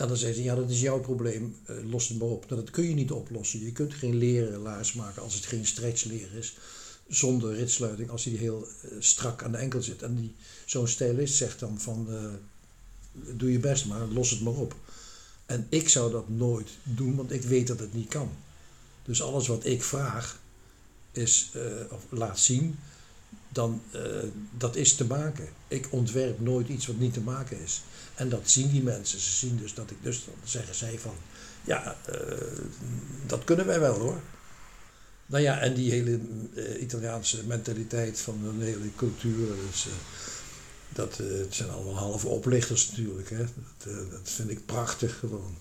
[0.00, 2.48] En dan zegt hij, ja dat is jouw probleem, eh, los het maar op.
[2.48, 3.64] Nou, dat kun je niet oplossen.
[3.64, 6.56] Je kunt geen leren laars maken als het geen stretchleer is,
[7.08, 10.02] zonder ritsluiting, als die heel eh, strak aan de enkel zit.
[10.02, 10.34] En die,
[10.64, 12.24] zo'n stylist zegt dan van, eh,
[13.36, 14.74] doe je best maar, los het maar op.
[15.46, 18.30] En ik zou dat nooit doen, want ik weet dat het niet kan.
[19.04, 20.40] Dus alles wat ik vraag,
[21.12, 21.50] is,
[21.90, 22.78] of laat zien,
[23.48, 23.82] dan
[24.58, 25.48] dat is te maken.
[25.68, 27.82] Ik ontwerp nooit iets wat niet te maken is.
[28.20, 29.20] En dat zien die mensen.
[29.20, 31.14] Ze zien dus dat ik dus, dan zeggen zij van,
[31.64, 32.14] ja, eh,
[33.26, 34.20] dat kunnen wij wel hoor.
[35.26, 36.20] Nou ja, en die hele
[36.54, 39.92] eh, Italiaanse mentaliteit van een hele cultuur, dus, eh,
[40.88, 43.30] dat het zijn allemaal halve oplichters natuurlijk.
[43.30, 43.44] Hè.
[43.84, 45.56] Dat, dat vind ik prachtig gewoon.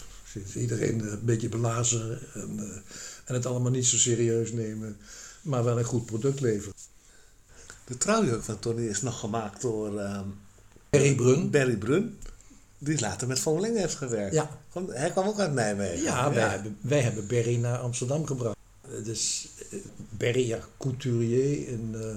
[0.56, 2.84] Iedereen een beetje belazeren en,
[3.26, 4.98] en het allemaal niet zo serieus nemen,
[5.42, 6.74] maar wel een goed product leveren.
[7.86, 10.28] De trouwjurk van Tony is nog gemaakt door ehm,
[10.90, 11.50] Perry Brun.
[11.50, 12.18] Barry Brun,
[12.80, 14.34] die later met Van Lingen heeft gewerkt.
[14.34, 14.60] Ja.
[14.70, 16.02] Van- Hij kwam ook uit Nijmegen.
[16.04, 18.58] Ja, wij, Hebben, wij hebben Berry naar Amsterdam gebracht.
[19.04, 22.16] Dus eh, Berry, ja, couturier en eh,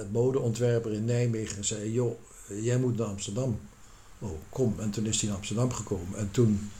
[0.00, 2.18] eh, modeontwerper in Nijmegen, zei: Joh,
[2.60, 3.60] jij moet naar Amsterdam.
[4.18, 4.74] Oh, kom.
[4.80, 6.18] En toen is hij naar Amsterdam gekomen.
[6.18, 6.70] En toen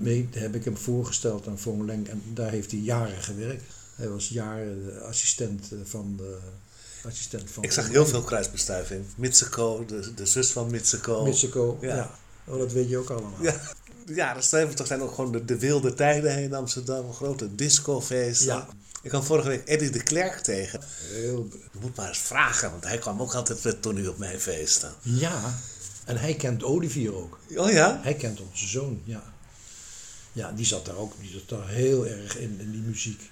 [0.00, 3.62] mee, heb ik hem voorgesteld aan Fong Leng en daar heeft hij jaren gewerkt.
[3.94, 6.38] Hij was jaren assistent van de
[7.04, 9.04] assistent van Ik zag heel veel kruisbestuiving.
[9.16, 11.24] Mitsuko, de, de zus van Mitsuko.
[11.24, 11.94] Mitsuko, Ja.
[11.96, 12.10] ja.
[12.46, 13.32] Oh, dat weet je ook allemaal.
[13.40, 13.60] Ja,
[14.06, 17.12] de jaren 70 zijn ook gewoon de, de wilde tijden heen in Amsterdam.
[17.12, 18.46] Grote discofeesten.
[18.46, 18.68] Ja.
[19.02, 20.80] Ik kwam vorige week Eddie de Klerk tegen.
[21.12, 24.40] Heel, Je moet maar eens vragen, want hij kwam ook altijd met Tony op mijn
[24.40, 24.92] feesten.
[25.02, 25.58] ja,
[26.04, 27.38] en hij kent Olivier ook.
[27.56, 28.00] Oh ja?
[28.02, 29.22] Hij kent onze zoon, ja.
[30.32, 33.30] Ja, die zat daar ook die zat daar heel erg in, in die muziek.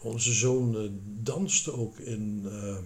[0.00, 0.82] Onze zoon eh,
[1.22, 2.76] danste ook in, eh,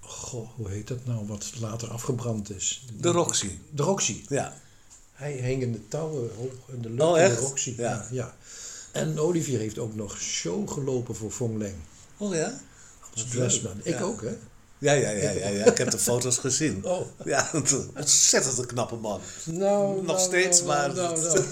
[0.00, 2.84] goh, hoe heet dat nou, wat later afgebrand is?
[3.00, 3.50] De Roxy.
[3.70, 4.24] De Roxy.
[4.28, 4.56] Ja.
[5.12, 7.34] Hij hing in de touwen hoog in de lucht Oh, echt?
[7.36, 7.74] de Roxy.
[7.76, 7.90] Ja.
[7.90, 8.06] Ja.
[8.10, 8.34] ja,
[8.92, 11.76] En Olivier heeft ook nog show gelopen voor Fong Leng.
[12.16, 12.60] Oh ja?
[13.12, 13.80] Als dressman.
[13.82, 14.02] Ik Ja.
[14.02, 14.36] ook, hè?
[14.84, 15.64] Ja, ja, ja, ja, ja.
[15.64, 16.84] Ik heb de foto's gezien.
[16.84, 17.06] Oh.
[17.24, 17.66] Ja, een
[17.96, 19.20] ontzettend een knappe man.
[19.44, 21.44] Nou, Nog nou, steeds, nou, maar nou, dat-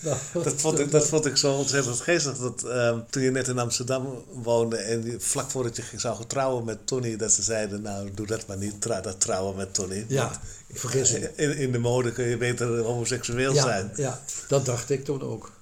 [0.00, 0.16] nou.
[0.44, 2.38] Dat vond, ik, dat vond ik zo ontzettend geestig.
[2.38, 6.64] Dat, ehm, toen je net in Amsterdam woonde en vlak voordat je zou gaan trouwen
[6.64, 10.04] met Tony, dat ze zeiden: Nou, doe dat maar niet, trouw, dat trouwen met Tony.
[10.08, 10.40] Ja.
[10.82, 13.92] Want In, in de mode kun je beter homoseksueel ja, zijn.
[13.96, 15.52] Ja, dat dacht ik toen ook.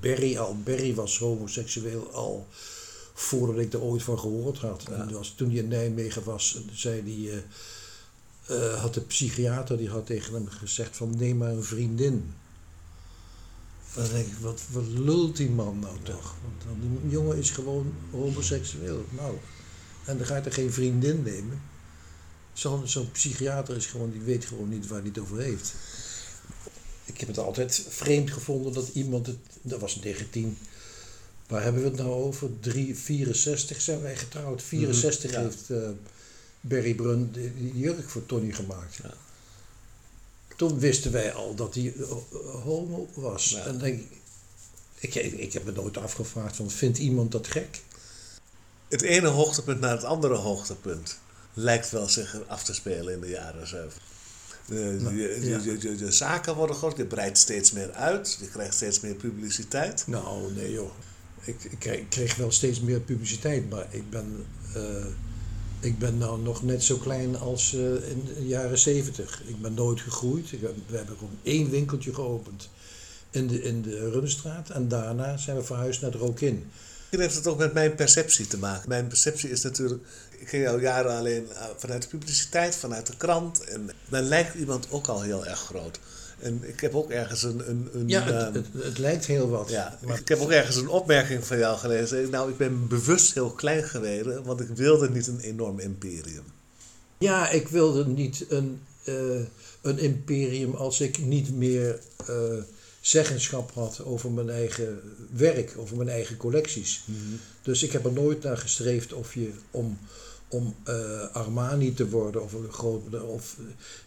[0.00, 2.46] Berry al, Berry was homoseksueel al
[3.14, 4.88] voordat ik er ooit van gehoord had.
[4.88, 7.42] En was, toen hij in Nijmegen was, zei hij,
[8.46, 12.34] eh, eh, had de psychiater die had tegen hem gezegd van neem maar een vriendin.
[13.94, 16.34] Dan denk ik, wat, wat lult die man nou toch?
[16.42, 19.04] Want die jongen is gewoon homoseksueel.
[19.10, 19.36] Nou,
[20.04, 21.62] en dan ga je er geen vriendin nemen.
[22.52, 25.74] Zo'n zo'n psychiater is gewoon, die weet gewoon niet waar hij het over heeft.
[27.04, 29.38] Ik heb het altijd vreemd gevonden dat iemand het.
[29.62, 30.58] Dat was 19.
[31.46, 32.48] Waar hebben we het nou over?
[32.60, 34.62] 3, 64 zijn wij getrouwd.
[34.62, 35.88] 64 Mhm, heeft eh,
[36.60, 38.94] Barry Brun die, die jurk voor Tony gemaakt.
[39.02, 39.14] Ja.
[40.56, 42.06] Toen wisten wij al dat hij eh,
[42.62, 43.48] homo was.
[43.48, 43.64] Ja.
[43.66, 44.02] En denk,
[44.98, 47.80] ik, ik, ik heb me nooit afgevraagd: van, vindt iemand dat gek?
[48.88, 51.18] Het ene hoogtepunt naar het andere hoogtepunt
[51.54, 54.02] lijkt wel zich af te spelen in de jaren 70.
[54.66, 55.58] De, Nou, de, ja.
[55.58, 59.14] de, de- de zaken worden groot, je breidt steeds meer uit, je krijgt steeds meer
[59.14, 60.06] publiciteit.
[60.06, 60.90] Nou, nee joh.
[61.44, 65.06] Ik, ik, kreeg, wel steeds meer publiciteit, maar ik ben, eh,
[65.80, 69.42] ik ben nou nog net zo klein als eh, in de jaren zeventig.
[69.46, 70.50] Ik ben nooit gegroeid.
[70.50, 72.68] We hebben gewoon één winkeltje geopend
[73.30, 74.62] in de, in de.
[74.72, 76.70] En daarna zijn we verhuisd naar de Rokin.
[77.14, 78.88] Misschien heeft het ook met mijn perceptie te maken.
[78.88, 80.02] Mijn perceptie is natuurlijk,
[80.38, 83.64] ik ken jou jaren alleen eh, vanuit de publiciteit, vanuit de krant.
[83.64, 85.98] En dan lijkt iemand ook al heel erg groot.
[86.38, 87.68] En ik heb ook ergens een...
[87.68, 89.70] een, een Ja, het, ehm, het, het lijkt heel wat.
[89.70, 92.30] Ja, maar ik heb ook ergens een opmerking van jou gelezen.
[92.30, 96.44] Nou, ik ben bewust heel klein geworden, want ik wilde niet een enorm imperium.
[97.18, 99.14] Ja, ik wilde niet een, eh,
[99.82, 102.34] een imperium als ik niet meer eh,
[103.00, 107.04] zeggenschap had over mijn eigen werk, over mijn eigen collecties.
[107.62, 109.98] Dus ik heb er nooit naar gestreefd of je om,
[110.54, 110.94] om eh,
[111.32, 113.22] Armani te worden of een groot.
[113.22, 113.56] Of,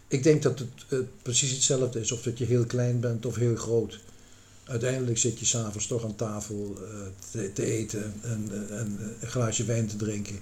[0.08, 3.36] ik denk dat het eh, precies hetzelfde is, of dat je heel klein bent of
[3.36, 4.00] heel groot.
[4.64, 6.90] Uiteindelijk zit je s'avonds toch aan tafel eh,
[7.32, 10.40] te, te eten en, eh, en eh, een glaasje wijn te drinken.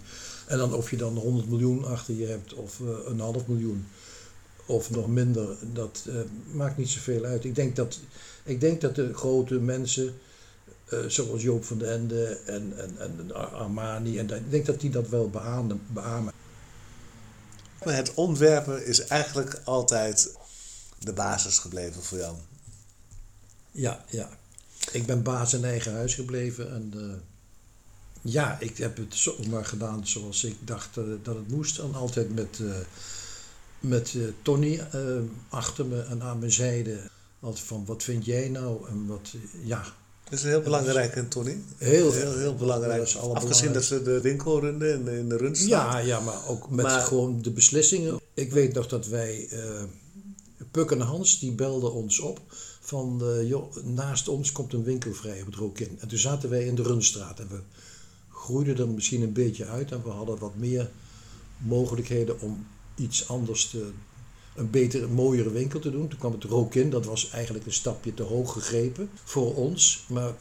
[0.48, 3.86] En dan of je dan 100 miljoen achter je hebt of eh, een half miljoen
[4.66, 6.16] of nog minder, dat eh,
[6.52, 7.44] maakt niet zoveel uit.
[7.44, 8.00] Ik denk dat,
[8.44, 10.14] ik denk dat de grote mensen,
[10.86, 14.66] eh, zoals Joop van den Ende en, en, en Ar- Armani, en dat, ik denk
[14.66, 15.82] dat die dat wel beamen.
[15.88, 16.34] beamen.
[17.86, 20.36] Maar het ontwerpen is eigenlijk altijd
[21.00, 22.36] de basis gebleven voor jou.
[23.72, 24.30] Ja, ja.
[24.92, 27.18] Ik ben baas in eigen huis gebleven en eh,
[28.22, 31.80] ja, ik heb het zomaar gedaan zoals ik dacht dat het moest.
[31.80, 32.68] En altijd met, eh,
[33.80, 34.82] met Tony
[35.50, 37.10] achter me en aan mijn zijde.
[37.40, 38.88] Altijd van, wat vind jij nou?
[38.90, 39.86] En wat, ja,
[40.30, 41.58] Dat is heel belangrijk, hè, Tony?
[41.78, 42.98] heel, Heel, heel belangrijk.
[42.98, 45.94] Dat is Afgezien dat ze de winkel runden in de, in de rundstraat.
[45.94, 48.20] Ja, ja, maar ook met Maar- gewoon de beslissingen.
[48.34, 49.84] Ik weet nog dat wij, eh
[50.72, 52.40] Puk en Hans, die belden ons op
[52.80, 55.98] van, eh, joh, naast ons komt een winkel vrij op het Rokin.
[56.00, 57.60] En toen zaten wij in de Runstraat en we
[58.32, 60.90] groeiden er misschien een beetje uit en we hadden wat meer
[61.58, 63.92] mogelijkheden om iets anders te,
[64.56, 66.08] een betere, mooiere winkel te doen.
[66.08, 70.06] Toen kwam het Rokin, dat was eigenlijk een stapje te hoog gegrepen voor ons.
[70.10, 70.34] Maar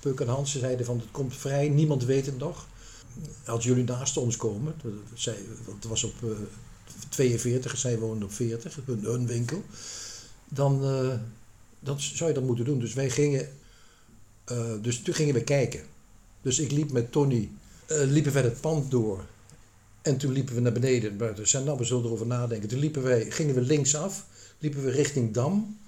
[0.00, 2.68] Puk en Hans zeiden van, het komt vrij, niemand weet het nog
[3.46, 4.92] als jullie naast ons komen, dat-
[5.66, 6.28] want het was op eh,
[7.08, 9.62] 42 en zij woonden op 40, hun, hun winkel,
[10.48, 11.14] dan, eh,
[11.80, 12.78] dan zou je dat moeten doen.
[12.78, 13.48] Dus wij gingen,
[14.44, 15.80] eh, dus toen gingen we kijken.
[16.42, 17.50] Dus ik liep met Tony,
[17.86, 19.24] eh, liepen wij het pand door.
[20.02, 21.16] En toen liepen we naar beneden.
[21.16, 22.68] Maar we zeiden, nou, we zullen erover nadenken.
[22.68, 24.26] Toen liepen wij, gingen we linksaf,
[24.58, 25.78] liepen we richting Dam.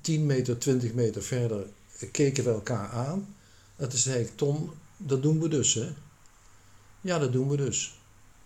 [0.00, 1.66] 10 meter, 20 meter verder
[2.12, 3.34] keken we elkaar aan.
[3.76, 5.88] En toen zei ik, Ton, dat doen we dus, hè?
[7.00, 7.98] Ja, dat doen we dus.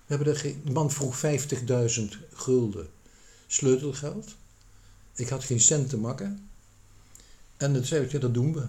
[0.07, 2.88] We hebben de man vroeg 50.000 gulden
[3.46, 4.35] sleutelgeld.
[5.14, 6.49] Ik had geen cent te makken.
[7.57, 8.61] En toen zei ik, ja, dat doen we.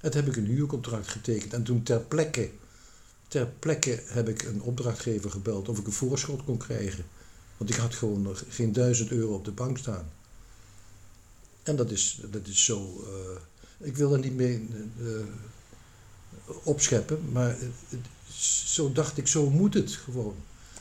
[0.00, 1.52] En toen heb ik een huurcontract getekend.
[1.52, 2.50] En toen ter plekke,
[3.34, 7.04] ter plekke heb ik een opdrachtgever gebeld of ik een voorschot kon krijgen.
[7.56, 10.10] Want ik had gewoon geen duizend euro op de bank staan.
[11.62, 13.04] En dat is, dat is zo.
[13.06, 14.68] eh, ik wil er niet mee
[14.98, 15.06] eh,
[16.62, 17.56] opscheppen, maar
[18.74, 20.34] zo dacht ik, zo moet het gewoon.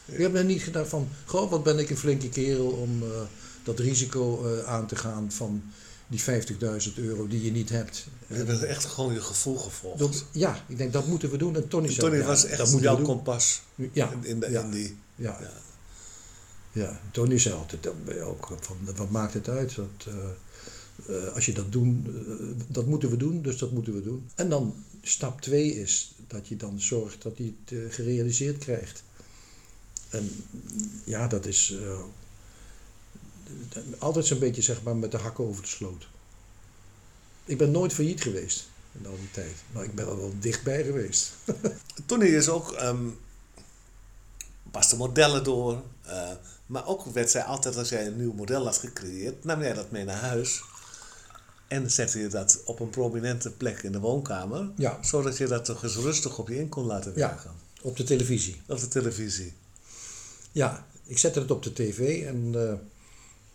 [0.05, 3.21] Ik heb er niet gedacht van, goh, wat ben ik een flinke kerel om eh,
[3.63, 5.63] dat risico aan te gaan van
[6.07, 8.07] die 50.000 euro die je niet hebt.
[8.27, 9.99] Je hebt echt gewoon je gevoel gevolgd.
[9.99, 11.55] Dat, ja, ik denk dat moeten we doen.
[11.55, 13.61] En Tony En Tony was dat echt we jouw kompas
[13.91, 14.61] Ja, in, in, de, ja.
[14.61, 14.97] in die...
[15.15, 15.37] Ja.
[15.41, 15.51] Ja.
[16.71, 16.99] ja.
[17.11, 19.75] Tony zei altijd dat ben je ook van wat maakt het uit?
[19.75, 23.93] Dat, eh, eh, als je dat doen, eh, dat moeten we doen, dus dat moeten
[23.93, 24.29] we doen.
[24.35, 29.03] En dan stap twee is dat je dan zorgt dat je het gerealiseerd krijgt.
[30.09, 30.29] En
[31.03, 31.75] ja, dat is
[33.99, 36.07] altijd zo'n beetje zeg maar met de hakken over de sloot.
[37.45, 38.67] Ik ben nooit failliet geweest
[38.99, 41.31] in al die tijd, maar ik ben er wel dichtbij geweest.
[42.05, 43.07] Tony is ook, ehm
[44.71, 45.81] paste modellen door.
[46.01, 46.29] eh,
[46.65, 49.91] maar ook werd zij altijd, als jij een nieuw model had gecreëerd, nam jij dat
[49.91, 50.61] mee naar huis.
[51.67, 54.69] En zette je dat op een prominente plek in de woonkamer.
[54.75, 54.97] Ja.
[55.03, 57.27] Zodat je dat toch eens rustig op je in kon laten Ja.
[57.27, 57.51] werken.
[57.81, 58.61] Op de televisie.
[58.67, 59.53] Op de televisie.
[60.51, 62.73] Ja, ik zette het op de tv en eh,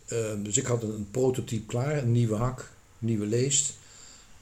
[0.08, 3.68] eh, dus ik had een, prototype klaar, een nieuwe hak, nieuwe leest.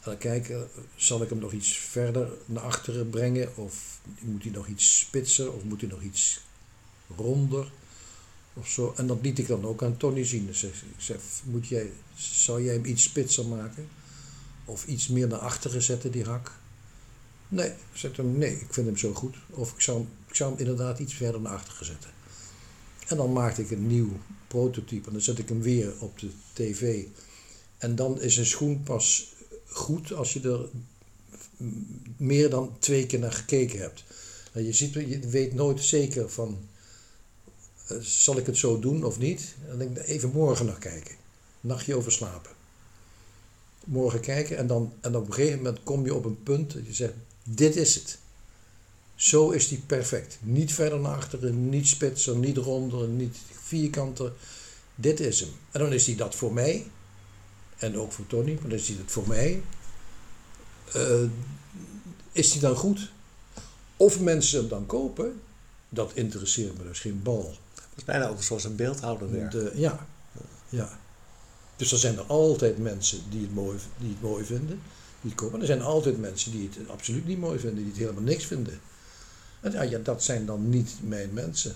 [0.01, 4.53] En dan kijken, zal ik hem nog iets verder naar achteren brengen of moet hij
[4.53, 6.41] nog iets spitser of moet hij nog iets
[7.17, 7.71] ronder
[8.55, 8.93] of zo.
[8.97, 10.47] En dat liet ik dan ook aan Tony zien.
[10.47, 13.89] Dus ik zeg, moet jij, zou jij hem iets spitser maken
[14.65, 16.53] of iets meer naar achteren zetten, die hak?
[17.49, 19.37] Nee, zei toen, nee, ik vind hem zo goed.
[19.51, 22.11] Of ik zou, hem- ik zou hem inderdaad iets verder naar achteren zetten.
[23.07, 24.13] En dan maakte ik een nieuw
[24.49, 27.05] prototype en dan zet ik hem weer op de tv.
[27.79, 29.35] En dan is een schoen pas
[29.67, 30.69] goed als je er
[32.17, 34.05] meer dan twee keer naar gekeken hebt.
[34.53, 36.59] En je, ziet, je weet nooit zeker van,
[37.87, 39.55] eh, zal ik het zo doen of niet?
[39.69, 41.15] Dan denk ik, even morgen nog kijken.
[41.61, 42.51] Nachtje over slapen.
[43.85, 46.87] Morgen kijken en dan, en op een gegeven moment kom je op een punt dat
[46.87, 48.19] je zegt, dit is het.
[49.17, 50.39] Zo is die perfect.
[50.41, 54.33] Niet verder naar achteren, niet spitser, niet ronder, niet vierkanter.
[54.95, 55.51] Dit is hem.
[55.71, 56.87] En dan is die dat voor mij.
[57.77, 59.63] En ook voor Tony, maar dan is die dat voor mij.
[60.93, 61.23] Eh,
[62.33, 63.11] is die dan goed?
[63.97, 65.41] Of mensen hem dan kopen,
[65.89, 67.55] dat interesseert me dus geen bal.
[67.75, 69.53] Dat is bijna ook zoals een beeldhouderwerk.
[69.53, 70.07] Want, eh, ja,
[70.69, 70.99] ja.
[71.77, 74.81] Dus er zijn er altijd mensen die het mooi, die het mooi vinden,
[75.21, 75.55] die het kopen.
[75.55, 78.45] En er zijn altijd mensen die het absoluut niet mooi vinden, die het helemaal niks
[78.45, 78.81] vinden.
[79.63, 81.75] Ja, ja, dat zijn dan niet mijn mensen.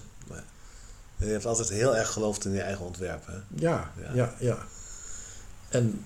[1.16, 3.26] Je hebt altijd heel erg geloofd in je eigen ontwerp.
[3.26, 3.32] Hè?
[3.60, 4.14] Ja, Ja.
[4.14, 4.66] ja, ja.
[5.68, 6.04] En,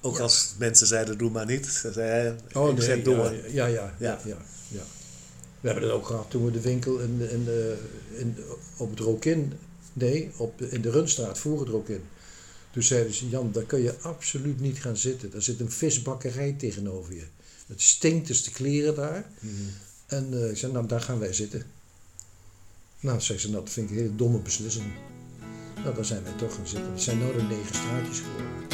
[0.00, 0.22] Ook Ja.
[0.22, 1.66] als mensen zeiden, doe maar niet.
[1.66, 3.32] Zei hij, oh nee, zet door.
[3.34, 4.36] ja, ja, ja, ja,
[4.68, 4.82] Ja.
[5.60, 7.78] We hebben het ook gehad toen we de winkel in, de- in, de-
[8.12, 8.36] in,
[8.76, 9.52] op het Rokin,
[9.92, 12.02] nee, op, in de Runstraat, voor het Rokin.
[12.70, 15.30] Toen zeiden ze, Jan, daar kun je absoluut niet gaan zitten.
[15.30, 17.24] Daar zit een visbakkerij tegenover je.
[17.66, 19.24] Het stinkt dus de kleren daar.
[19.40, 19.52] Mhm.
[20.06, 21.62] En eh, ik zei, nou, daar gaan wij zitten.
[23.00, 24.92] Nou, zei ze, nou, dat vind ik een hele domme beslissing.
[25.82, 26.92] Nou, daar zijn wij toch gaan zitten.
[26.92, 28.65] Het zijn nou de negen straatjes geworden.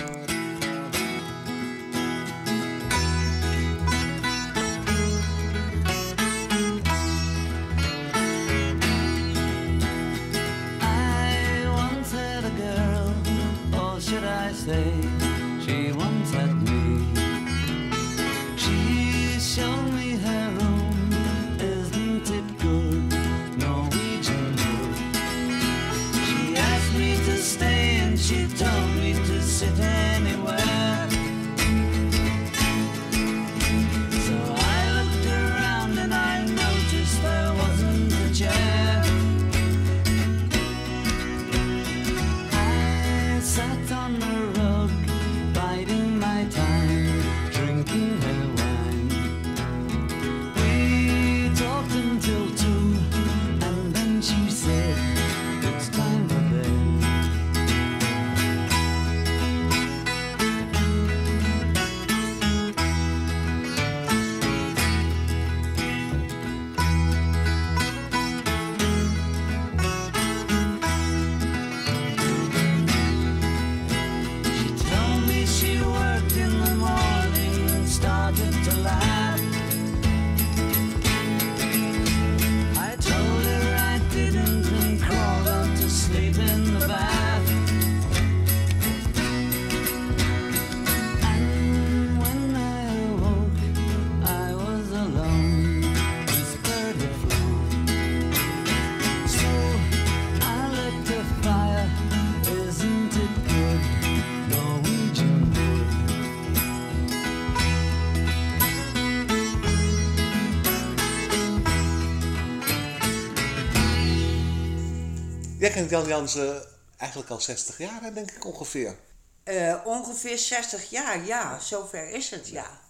[115.72, 116.66] Jij kent Jan Jansen
[116.96, 118.96] eigenlijk al 60 jaar, hè, denk ik ongeveer.
[119.44, 122.80] Eh, ongeveer 60 jaar, ja, zover is het, ja.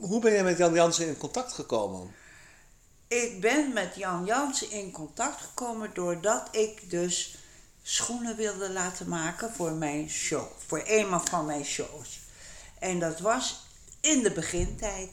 [0.00, 2.14] Hoe ben jij met Jan Jansen in contact gekomen?
[3.08, 7.38] Ik ben met Jan Jansen in contact gekomen doordat ik dus
[7.82, 10.46] schoenen wilde laten maken voor mijn show.
[10.66, 12.20] Voor eenmaal van mijn shows.
[12.78, 13.66] En dat was
[14.00, 15.10] in de begintijd.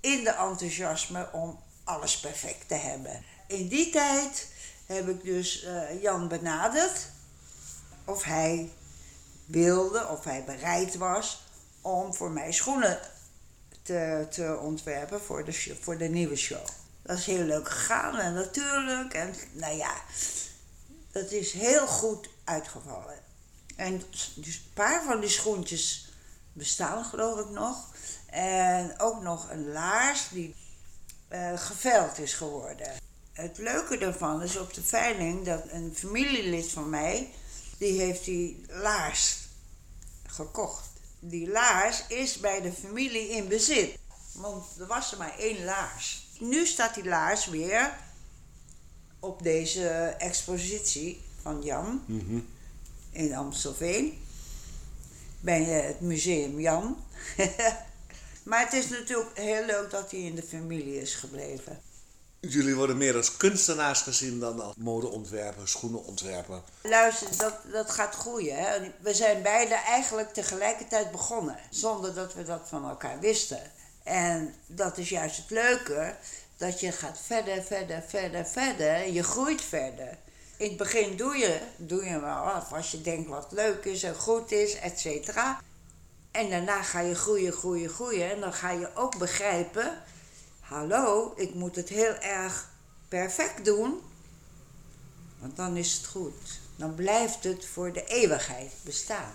[0.00, 3.24] In de enthousiasme om alles perfect te hebben.
[3.46, 4.54] In die tijd
[4.86, 7.08] heb ik dus eh, Jan benaderd.
[8.04, 8.72] Of hij
[9.46, 11.44] wilde, of hij bereid was
[11.80, 12.98] om voor mij schoenen
[13.82, 16.66] te, te ontwerpen voor de, show- voor de nieuwe show.
[17.02, 19.14] Dat is heel leuk gegaan en natuurlijk.
[19.14, 19.94] En nou ja,
[21.12, 23.18] dat is heel goed uitgevallen.
[23.76, 24.02] En
[24.34, 26.12] dus een paar van die schoentjes
[26.52, 27.94] bestaan geloof ik nog.
[28.26, 30.54] En ook nog een laars die
[31.28, 33.05] eh, geveld is geworden.
[33.36, 37.30] Het leuke daarvan is op de veiling dat een familielid van mij,
[37.78, 39.38] die heeft die laars
[40.26, 40.88] gekocht.
[41.18, 43.98] Die laars is bij de familie in bezit.
[44.32, 46.26] Want er was er maar één laars.
[46.38, 47.96] Nu staat die laars weer
[49.20, 52.02] op deze expositie van Jan
[53.10, 54.18] in Amstelveen.
[55.40, 56.96] Bij het museum Jan.
[58.48, 61.85] maar het is natuurlijk heel leuk dat hij in de familie is gebleven.
[62.48, 66.60] Jullie worden meer als kunstenaars gezien dan als modeontwerper, schoenenontwerper.
[66.82, 68.56] Luister, dat, dat gaat groeien.
[68.56, 68.92] Hè?
[69.00, 71.58] We zijn beide eigenlijk tegelijkertijd begonnen.
[71.70, 73.60] Zonder dat we dat van elkaar wisten.
[74.02, 76.14] En dat is juist het leuke.
[76.56, 79.12] Dat je gaat verder, verder, verder, verder.
[79.12, 80.18] Je groeit verder.
[80.56, 82.72] In het begin doe je, doe je wel af.
[82.72, 85.60] Als je denkt wat leuk is en goed is, et cetera.
[86.30, 88.30] En daarna ga je groeien, groeien, groeien.
[88.30, 90.02] En dan ga je ook begrijpen...
[90.68, 92.70] Hallo, ik moet het heel erg
[93.08, 94.00] perfect doen.
[95.38, 96.60] Want dan is het goed.
[96.76, 99.32] Dan blijft het voor de eeuwigheid bestaan.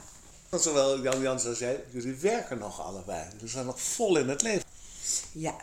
[0.49, 3.29] Want zowel Jan Jansen als jij, jullie werken nog allebei.
[3.31, 4.65] Jullie zijn nog vol in het leven.
[5.31, 5.55] Ja,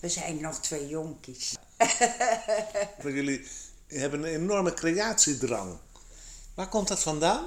[0.00, 1.54] we zijn nog twee jonkies.
[3.02, 3.48] Maar jullie
[3.86, 5.78] hebben een enorme creatiedrang.
[6.54, 7.44] Waar komt dat vandaan?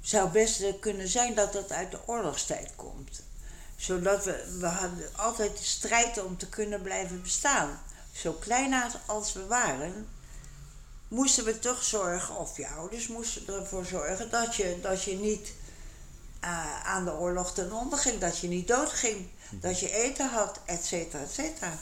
[0.00, 3.22] Zou best kunnen zijn dat dat uit de oorlogstijd komt.
[3.76, 7.80] Zodat we, we hadden altijd de strijd om te kunnen blijven bestaan.
[8.12, 8.74] Zo klein
[9.06, 10.08] als- we waren,
[11.08, 15.52] moesten we toch zorgen, of je ouders moesten ervoor zorgen, dat je, dat je niet
[16.40, 20.60] eh, aan de oorlog ten onder ging, dat je niet doodging, dat je eten had,
[20.64, 21.78] et cetera, et cetera.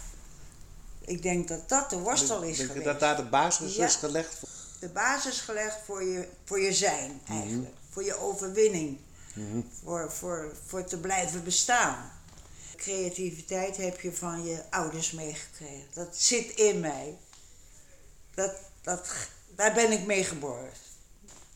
[1.05, 2.87] Ik denk dat dat de worstel is Denk geweest.
[2.87, 3.85] dat daar de basis Ja.
[3.85, 4.35] is gelegd?
[4.39, 4.49] voor-
[4.81, 7.71] de basis gelegd voor je, voor je zijn eigenlijk.
[7.91, 8.99] Voor je overwinning.
[9.83, 12.11] Voor, voor, voor te blijven bestaan.
[12.77, 15.87] Creativiteit heb je van je ouders meegekregen.
[15.95, 17.19] Dat zit in mij.
[18.35, 19.09] Dat, dat,
[19.57, 20.71] daar ben ik mee geboren.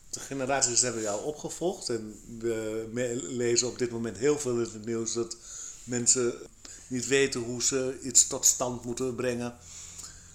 [0.09, 4.85] De generaties hebben jou opgevolgd en we lezen op dit moment heel veel in het
[4.85, 5.37] nieuws dat
[5.83, 6.33] mensen
[6.87, 9.57] niet weten hoe ze iets tot stand moeten brengen.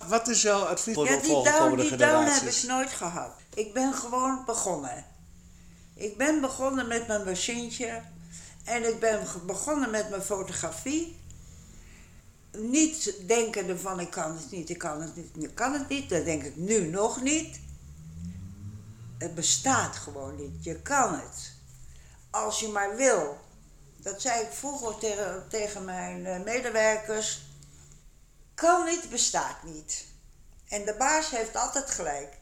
[0.08, 3.32] Wat is jouw advies voor Ja, de volgende die down heb ik nooit gehad.
[3.54, 5.06] Ik ben gewoon begonnen.
[5.94, 8.02] Ik ben begonnen met mijn machientje.
[8.64, 11.20] En ik ben begonnen met mijn fotografie.
[12.52, 16.08] Niet denkende van ik kan het niet, ik kan het niet, ik kan het niet.
[16.08, 17.60] Dat denk ik nu nog niet.
[19.18, 20.64] Het bestaat gewoon niet.
[20.64, 21.52] Je kan het.
[22.30, 23.40] Als je maar wil.
[23.96, 27.42] Dat zei ik vroeger tegen, tegen mijn eh, medewerkers.
[28.54, 30.06] Kan niet, bestaat niet.
[30.72, 32.38] En de baas heeft altijd gelijk.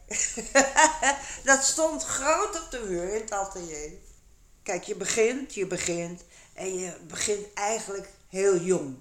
[1.43, 3.91] dat stond groot op de muur in het atelier.
[4.63, 6.21] Kijk, je begint, je begint.
[6.53, 8.97] En je begint eigenlijk heel jong.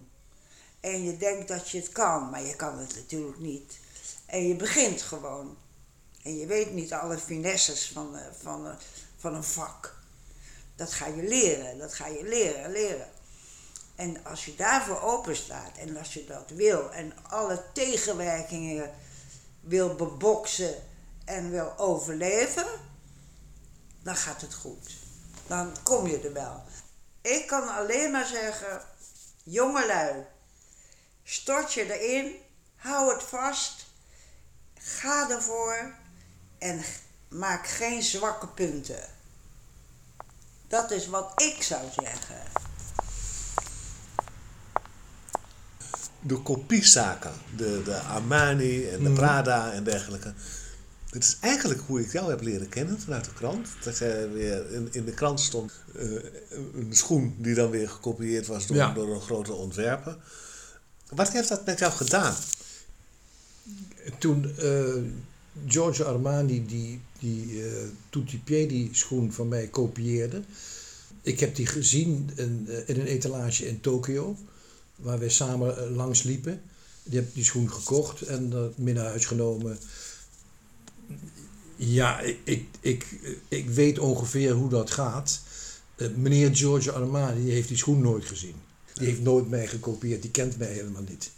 [0.81, 3.79] En je denkt dat je het kan, maar je kan het natuurlijk niet.
[4.27, 5.57] En je begint gewoon.
[6.23, 8.75] En je weet niet alle finesses van, eh, van, eh,
[9.17, 9.99] van een vak.
[10.77, 13.09] Dat ga je leren, dat ga je leren, leren.
[13.97, 18.95] En als je daarvoor open staat en als je dat wil en alle tegenwerkingen
[19.61, 20.75] wil beboksen
[21.25, 22.67] en wil overleven,
[24.03, 24.97] dan gaat het goed.
[25.47, 26.63] Dan kom je er wel.
[27.21, 28.83] Ik kan alleen maar zeggen,
[29.43, 30.25] jongelui,
[31.25, 32.37] stort je erin,
[32.77, 33.87] hou het vast,
[34.75, 35.95] ga ervoor
[36.59, 36.85] en
[37.29, 39.09] maak geen zwakke punten.
[40.69, 42.43] Dat is wat ik zou zeggen.
[46.23, 50.33] De kopiezaken, de, de Armani en de Prada en dergelijke.
[51.11, 53.69] Het is eigenlijk hoe ik jou heb leren kennen vanuit de krant.
[53.85, 56.11] Dat jij weer in, in de krant stond eh,
[56.75, 58.93] een schoen die dan weer gekopieerd was door, Ja.
[58.93, 60.17] door een grote ontwerper.
[61.09, 62.35] Wat heeft dat met jou gedaan?
[64.19, 64.95] Toen, eh,
[65.67, 67.73] Giorgio Armani die, die eh
[68.11, 70.43] Tutti Piedi schoen van mij kopieerde.
[71.23, 74.37] Ik heb die gezien in, in een etalage in Tokio,
[75.01, 76.63] waar wij samen eh, langs liepen.
[77.03, 79.79] Die heb die schoen gekocht en dat mee naar huis genomen.
[81.77, 83.07] Ja, ik, ik, ik,
[83.49, 85.41] ik weet ongeveer hoe dat gaat.
[85.97, 88.55] Eh, meneer Giorgio Armani die heeft die schoen nooit gezien.
[88.95, 91.31] Die heeft nooit mij gekopieerd, die kent mij helemaal niet.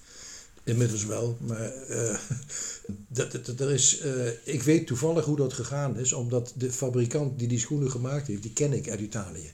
[0.65, 2.19] Inmiddels wel, maar eh,
[3.09, 4.03] dat, dat, dat er is,
[4.45, 8.43] ik weet toevallig hoe dat gegaan is, omdat de fabrikant die die schoenen gemaakt heeft,
[8.43, 9.51] die ken ik uit Italië.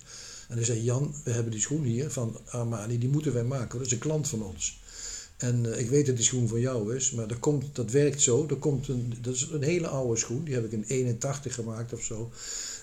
[0.48, 3.78] En hij zei, Jan, we hebben die schoen hier van Armani, die moeten wij maken,
[3.78, 4.78] dat is een klant van ons.
[5.38, 8.20] En eh, ik weet dat die schoen van jou is, maar dat, komt, dat werkt
[8.20, 8.46] zo.
[8.58, 12.02] Komt een, dat is een hele oude schoen, die heb ik in 81 gemaakt of
[12.02, 12.30] zo.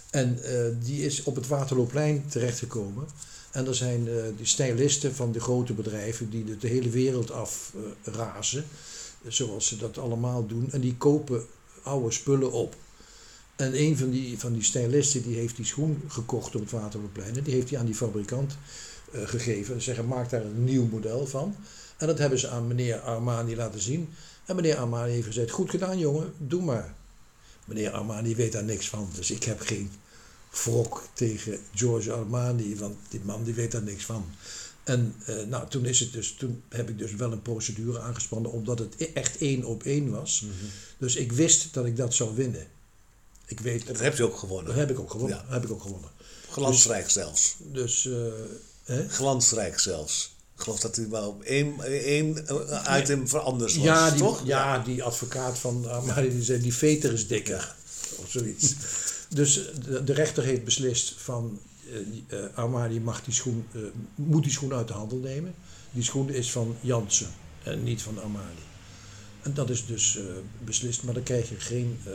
[0.09, 3.05] En eh, die is op het Waterloopplein terechtgekomen.
[3.51, 7.31] En er zijn eh, die stylisten van de grote bedrijven die de, de hele wereld
[7.31, 8.65] afrazen,
[9.27, 10.71] zoals ze dat allemaal doen.
[10.71, 11.45] En die kopen
[11.83, 12.75] oude spullen op.
[13.55, 17.37] En een van die, van die stylisten die heeft die schoen gekocht op het Waterloopplein.
[17.37, 18.57] En die heeft die aan die fabrikant
[19.11, 19.73] eh, gegeven.
[19.73, 21.55] En zeggen, maak daar een nieuw model van.
[21.97, 24.09] En dat hebben ze aan meneer Armani laten zien.
[24.45, 26.93] En meneer Armani heeft gezegd, goed gedaan jongen, doe maar.
[27.65, 29.91] Meneer Armani weet daar niks van, dus ik heb geen
[30.51, 34.25] wrok tegen George Armani, want die man die weet daar niks van.
[34.83, 38.51] En eh, nou, toen, is het dus, toen heb ik dus wel een procedure aangespannen,
[38.51, 40.41] omdat het e- echt één op één was.
[40.41, 40.53] Mhm.
[40.97, 42.67] Dus ik wist dat ik dat zou winnen.
[43.47, 44.65] Ik weet, Dat heb je ook gewonnen.
[44.65, 45.43] dat heb ik ook gewonnen.
[45.47, 45.53] Ja.
[45.53, 46.09] Heb ik ook gewonnen.
[46.49, 47.55] Glansrijk zelfs.
[47.59, 48.13] Dus, eh,
[48.83, 49.09] hè?
[49.09, 50.33] Glansrijk zelfs.
[50.55, 54.41] Ik geloof dat hij wel op één, één eh, item veranderd was, ja, die, toch?
[54.45, 57.75] Ja, die advocaat van Armani die zei, die veter is dikker.
[58.15, 58.73] Of zoiets.
[59.29, 59.53] dus
[59.85, 61.59] de, de rechter heeft beslist van,
[61.91, 63.81] eh, eh, Armani mag die schoen, eh,
[64.15, 65.55] moet die schoen uit de handel nemen.
[65.91, 67.27] Die schoen is van Jansen
[67.63, 68.63] en niet van Armani.
[69.45, 70.23] En dat is dus eh,
[70.63, 72.13] beslist, maar daar krijg je geen eh,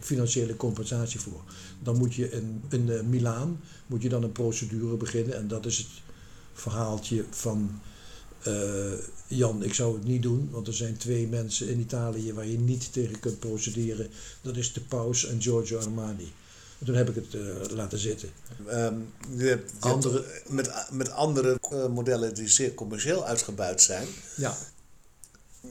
[0.00, 1.42] financiële compensatie voor.
[1.82, 5.66] Dan moet je in, in eh, Milaan moet je dan een procedure beginnen en dat
[5.66, 5.86] is het
[6.52, 7.80] verhaaltje van
[9.26, 12.58] Jan, ik zou het niet doen, want er zijn twee mensen in Italië waar je
[12.58, 14.08] niet tegen kunt procederen.
[14.40, 16.32] Dat is de Paus en Giorgio Armani.
[16.78, 18.28] En toen heb ik het laten zitten.
[19.36, 21.58] Je hebt, je Andere- hebt met, met andere
[21.90, 24.06] modellen die zeer commercieel uitgebuit zijn.
[24.36, 24.56] Ja,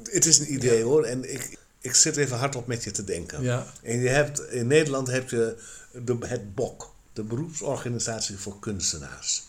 [0.03, 1.03] Het is een idee hoor.
[1.03, 3.43] En ik, ik zit even hardop met je te denken.
[3.43, 5.57] ja, En je hebt, in Nederland heb je
[5.91, 9.43] de, het BOK, de beroepsorganisatie voor kunstenaars.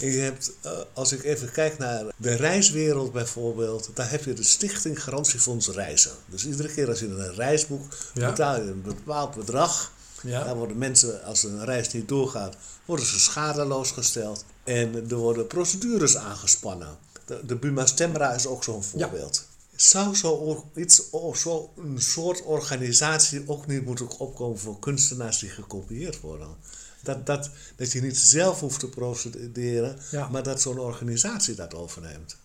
[0.00, 4.32] En je hebt, eh, als ik even kijk naar de reiswereld bijvoorbeeld, daar heb je
[4.32, 6.12] de Stichting Garantiefonds Reizen.
[6.26, 8.28] Dus iedere keer als je een reis boekt, Ja.
[8.30, 9.92] betaal je een bepaald bedrag.
[10.22, 10.44] Ja.
[10.44, 14.44] Daar worden mensen, als een reis niet doorgaat, worden ze schadeloos gesteld.
[14.64, 16.96] En er worden procedures aangespannen.
[17.26, 19.46] De, de Buma Stemra is ook zo'n voorbeeld.
[19.76, 21.02] Zou zo iets,
[21.34, 26.56] zo een soort organisatie ook niet moeten opkomen voor kunstenaars die gekopieerd worden?
[27.02, 30.28] Dat, dat, dat je niet zelf hoeft te procederen, Ja.
[30.28, 32.36] maar dat zo'n organisatie dat overneemt.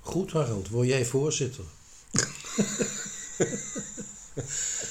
[0.00, 1.64] goed Harold, word jij voorzitter?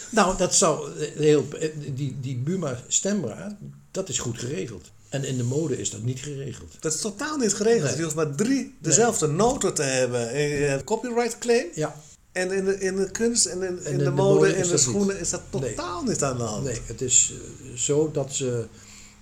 [0.10, 3.58] nou, dat zou eh, heel, eh, die, die Buma Stemra,
[3.92, 4.92] dat is goed geregeld.
[5.14, 6.76] En in de mode is dat niet geregeld.
[6.80, 7.84] Dat is totaal niet geregeld.
[7.90, 7.96] Nee.
[7.98, 10.30] Je hoeft maar drie dezelfde noten te hebben.
[10.30, 11.66] En je hebt copyright claim.
[11.74, 12.02] Ja,
[12.32, 14.78] En in de, in de kunst en in, in in de, de mode en de
[14.78, 15.24] schoenen niet.
[15.24, 15.62] is dat Nee.
[15.74, 16.64] totaal niet aan de hand.
[16.64, 18.66] Nee, het is eh, zo dat ze,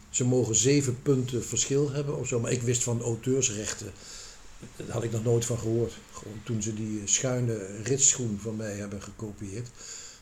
[0.09, 2.39] ze mogen zeven punten verschil hebben of zo.
[2.39, 3.91] Maar ik wist van auteursrechten,
[4.75, 5.93] daar had ik nog nooit van gehoord.
[6.13, 9.67] Gewoon toen ze die schuine ritschoen van mij hebben gekopieerd,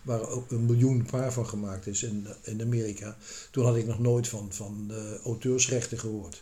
[0.10, 3.18] waar ook een miljoen paar van gemaakt is in, in Amerika.
[3.52, 6.42] Toen had ik nog nooit van, van eh, auteursrechten gehoord.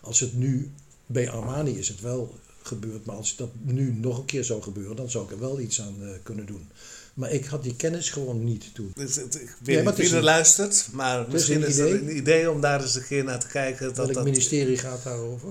[0.00, 0.70] Als het nu,
[1.06, 4.96] bij Armani is het wel gebeurd, maar als dat nu nog een keer zou gebeuren,
[4.96, 6.68] dan zou ik er wel iets aan eh, kunnen doen.
[7.14, 8.92] Maar ik had die kennis gewoon niet toen.
[8.94, 11.62] Dus het- ik weet Ja, maar niet het wie er een- luistert, maar is misschien
[11.62, 12.00] een is er idee.
[12.00, 13.86] een idee om daar eens een keer naar te kijken.
[13.86, 15.48] Dat, Welk dat, ministerie gaat daarover?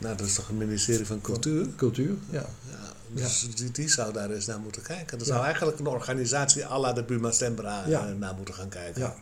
[0.00, 1.66] Nou, dat is toch een ministerie van Cultuur?
[1.76, 2.46] Cultuur, ja.
[2.70, 2.92] Ja,
[3.22, 5.18] dus die, die zou daar eens naar moeten kijken.
[5.18, 8.06] Er zou eigenlijk een organisatie à la de Buma Stemra Ja.
[8.08, 9.00] eh, naar moeten gaan kijken.
[9.02, 9.14] ja.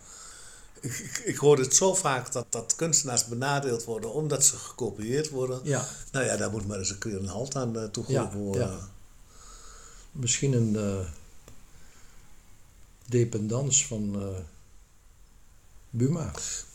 [0.81, 5.29] Ik, ik, ik hoor het zo vaak dat, dat kunstenaars benadeeld worden omdat ze gekopieerd
[5.31, 5.61] worden.
[5.62, 8.68] Ja, Nou ja, daar moet maar eens een keer een halt aan toegeroepen Ja, worden.
[8.68, 8.79] ja.
[10.12, 11.07] misschien een eh
[13.07, 14.16] dependance van
[15.91, 16.30] Buma.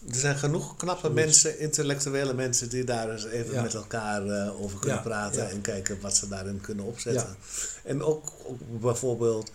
[0.09, 3.61] Er zijn genoeg knappe mensen, intellectuele mensen, die daar eens even Ja.
[3.61, 5.49] met elkaar eh, over kunnen Ja, praten ja.
[5.49, 7.36] en kijken wat ze daarin kunnen opzetten.
[7.84, 9.51] En ook, ook bijvoorbeeld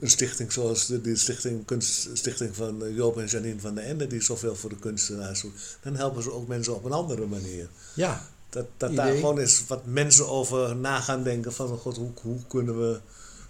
[0.00, 3.84] een stichting zoals de, die stichting, kunst, stichting van eh, Joop en Janine van der
[3.84, 5.52] Ende, die zoveel voor de kunstenaars doen.
[5.82, 7.68] Dan helpen ze ook mensen op een andere manier.
[7.94, 12.10] Ja, Dat, dat daar gewoon eens wat mensen over na gaan denken van, god, hoe,
[12.22, 13.00] hoe kunnen we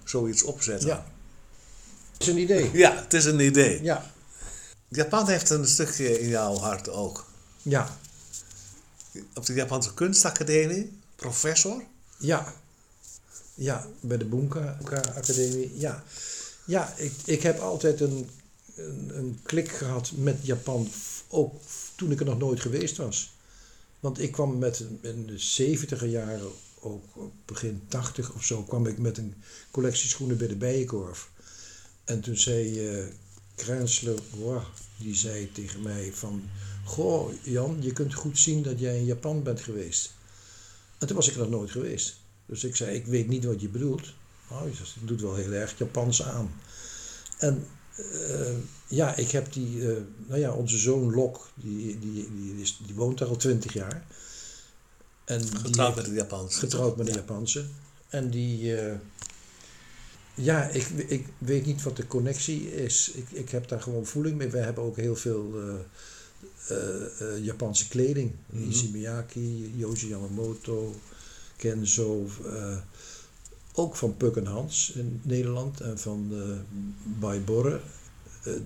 [0.05, 0.89] zoiets opzetten.
[0.89, 1.07] Ja.
[2.13, 2.71] Dat is een idee.
[2.73, 3.83] Ja, het is een idee.
[3.83, 4.15] Ja.
[4.89, 7.27] Japan heeft een stukje in jouw hart ook.
[7.63, 7.99] Ja.
[9.35, 11.83] Op de Japanse kunstacademie, professor.
[12.19, 12.55] Ja.
[13.55, 14.79] Ja, bij de Bunka
[15.15, 15.79] Academie.
[15.79, 16.05] Ja.
[16.65, 18.31] Ja, ik, ik heb altijd een,
[18.75, 20.89] een, een klik gehad met Japan.
[21.29, 21.55] Ook
[21.97, 23.35] toen ik er nog nooit geweest was.
[24.01, 27.05] Want ik kwam met in de 70 jaren, ook
[27.45, 29.35] begin 80 of zo, kwam ik met een
[29.71, 31.31] collectie schoenen bij de Bijenkorf.
[32.05, 32.81] En toen zei
[33.57, 34.63] Krensler, wow,
[34.99, 36.43] die zei tegen mij van...
[36.85, 40.15] Goh, Jan, je kunt goed zien dat jij in Japan bent geweest.
[40.99, 42.17] En toen was ik er nog nooit geweest.
[42.47, 44.13] Dus ik zei, ik weet niet wat je bedoelt.
[44.49, 46.51] Oh, het doet wel heel erg Japans aan.
[47.39, 49.97] En eh, ja, ik heb die, eh,
[50.27, 54.07] nou ja, onze zoon Lok, die, die, die, is, die woont daar al twintig jaar.
[55.25, 56.59] En Getrouwd met de Japanse.
[56.59, 57.65] Getrouwd met een Japanse.
[58.09, 58.95] En die, eh,
[60.37, 63.11] ja, ik, ik weet niet wat de connectie is.
[63.15, 64.49] Ik, ik heb daar gewoon voeling mee.
[64.49, 65.75] Wij hebben ook heel veel eh,
[66.77, 68.33] eh, eh, Japanse kleding.
[68.47, 68.69] Mhm.
[68.69, 70.95] Issey Miyake, Yoji Yamamoto,
[71.57, 72.27] Kenzo.
[73.73, 76.41] ook van Puk en Hans in Nederland en van uh,
[77.21, 77.81] Bai Borre.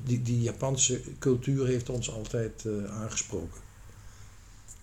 [0.05, 3.61] Die, die Japanse cultuur heeft ons altijd aangesproken.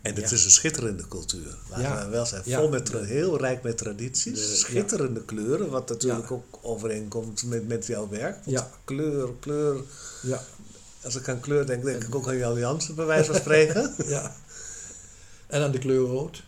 [0.07, 0.35] En het Ja.
[0.35, 1.57] is een schitterende cultuur.
[1.69, 2.03] Laten Ja.
[2.05, 2.41] we wel zijn.
[2.45, 2.59] Ja.
[2.59, 4.33] Vol met, heel rijk met tradities.
[4.49, 5.69] De- schitterende kleuren.
[5.69, 8.33] Wat natuurlijk ook overeenkomt met, met jouw werk.
[8.45, 8.69] Want Ja.
[8.83, 9.81] Kleur, kleur.
[10.21, 10.43] Ja,
[11.03, 13.93] Als ik aan kleur denk, denk ik ook aan Jan Jansen, bij wijze van spreken.
[14.07, 14.35] ja.
[15.47, 16.43] En aan de kleur rood.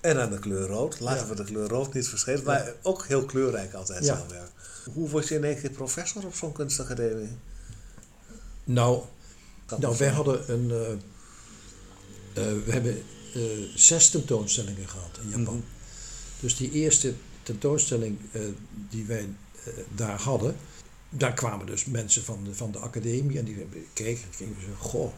[0.00, 1.00] en aan de kleur rood.
[1.00, 2.44] Laten we de kleur rood niet vergeten.
[2.44, 4.50] Maar ook heel kleurrijk altijd jouw werk.
[4.94, 7.38] Hoe word je in één keer professor op zo'n kunstacademie?
[8.64, 9.02] Nou,
[9.78, 10.70] nou wij hadden een.
[10.70, 10.96] eh,
[12.64, 13.02] we hebben
[13.34, 13.42] eh,
[13.74, 15.54] zes tentoonstellingen gehad in Japan.
[15.54, 15.64] Mhm.
[16.40, 18.42] Dus die eerste tentoonstelling eh,
[18.88, 19.28] die wij
[19.64, 20.56] eh, daar hadden,
[21.08, 24.66] daar kwamen dus mensen van de, van de academie en die keken en gingen ze:
[24.78, 25.12] Goh,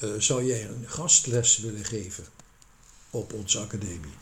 [0.00, 2.24] eh, zou jij een gastles willen geven
[3.10, 4.14] op onze academie?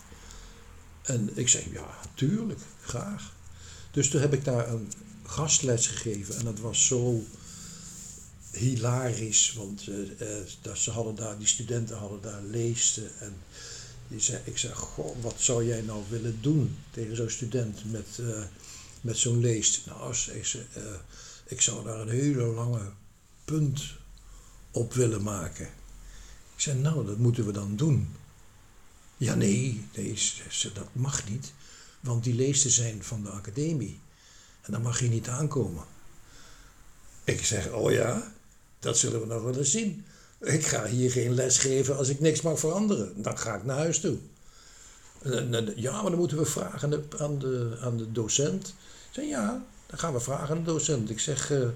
[1.02, 3.32] En ik zei: Ja, tuurlijk, graag.
[3.90, 4.92] Dus toen heb ik daar een
[5.22, 7.24] gastles gegeven en dat was zo
[8.51, 13.34] hilarisch, want eh, eh, ze hadden daar, die studenten hadden daar leesten en
[14.11, 18.18] die zei, ik zeg, goh, wat zou jij nou willen doen tegen zo'n student met,
[18.20, 18.42] eh,
[19.01, 19.86] met zo'n leest?
[19.86, 20.82] Nou, zei ze, eh,
[21.44, 22.92] ik zou daar een hele lange
[23.44, 23.82] punt
[24.70, 25.66] op willen maken.
[26.55, 28.14] Ik zei, nou, dat moeten we dan doen.
[29.16, 31.53] Ja, nee, nee zei ze, dat mag niet,
[32.01, 34.01] want die leesten zijn van de academie.
[34.61, 35.84] En dan mag je niet aankomen.
[37.24, 38.32] Ik zeg, oh ja,
[38.81, 40.05] dat zullen we nog wel eens zien.
[40.41, 43.22] Ik ga hier geen les geven als ik niks mag veranderen.
[43.22, 44.16] Dan ga ik naar huis toe.
[45.76, 46.83] Ja, maar dan moeten we vragen
[47.18, 48.74] aan de, aan de, docent.
[49.12, 51.11] Ik ja, dan gaan we vragen aan de docent.
[51.11, 51.68] Ik zeg, eh,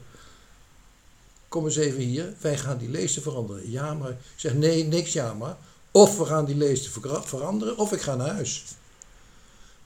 [1.49, 3.71] kom eens even hier, wij gaan die leesten veranderen.
[3.71, 5.57] Ja, maar, ik zeg, nee, niks ja maar.
[5.91, 8.65] Of we gaan die vera- veranderen, of ik ga naar huis.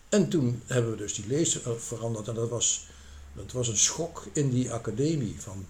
[0.09, 2.29] En toen hebben we dus die leesten eh, veranderd.
[2.29, 2.87] En dat was,
[3.37, 5.37] dat was een schok in die academie.
[5.39, 5.67] Van,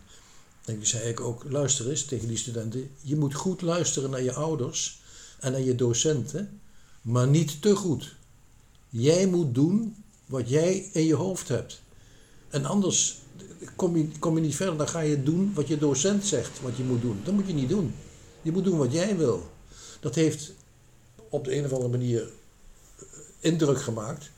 [0.68, 2.90] en toen zei ik ook, luister eens tegen die studenten.
[3.00, 5.00] Je moet goed luisteren naar je ouders
[5.40, 6.60] en naar je docenten.
[7.02, 8.14] Maar niet te goed.
[8.88, 11.80] Jij moet doen wat jij in je hoofd hebt.
[12.48, 13.18] En anders
[13.76, 14.76] kom je, kom je niet verder.
[14.76, 17.20] Dan ga je doen wat je docent zegt wat je moet doen.
[17.24, 17.94] Dat moet je niet doen.
[18.42, 19.50] Je moet doen wat jij wil.
[20.00, 20.52] Dat heeft
[21.28, 23.06] op de een of andere manier eh,
[23.40, 24.30] indruk gemaakt.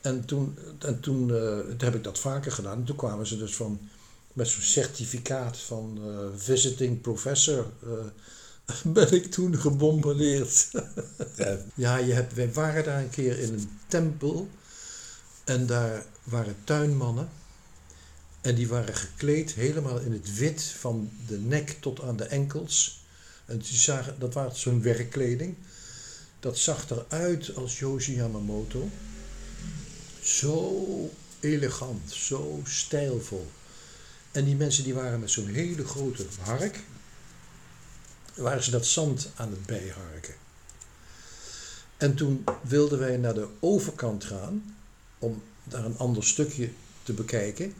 [0.00, 2.78] En toen, en toen, eh, heb ik dat vaker gedaan.
[2.78, 3.78] En toen kwamen ze dus van,
[4.36, 7.66] met zo'n certificaat van eh, visiting professor.
[7.82, 10.68] eh, ben ik toen gebombardeerd.
[11.36, 14.48] Ja, Ja, je hebt, wij waren daar een keer in een tempel.
[15.44, 17.28] En daar waren tuinmannen.
[18.40, 23.04] En die waren gekleed helemaal in het wit van de nek tot aan de enkels.
[23.44, 25.54] En die zagen, dat was zo'n werkkleding.
[26.40, 28.88] Dat zag eruit als Yoshi Yamamoto.
[30.22, 31.10] Zo
[31.40, 33.46] elegant, zo stijlvol.
[34.36, 36.80] En die mensen die waren met zo'n hele grote hark.
[38.34, 40.34] Waren ze dat zand aan het bijharken.
[41.96, 44.76] En toen wilden wij naar de overkant gaan
[45.18, 46.70] om daar een ander stukje
[47.02, 47.74] te bekijken.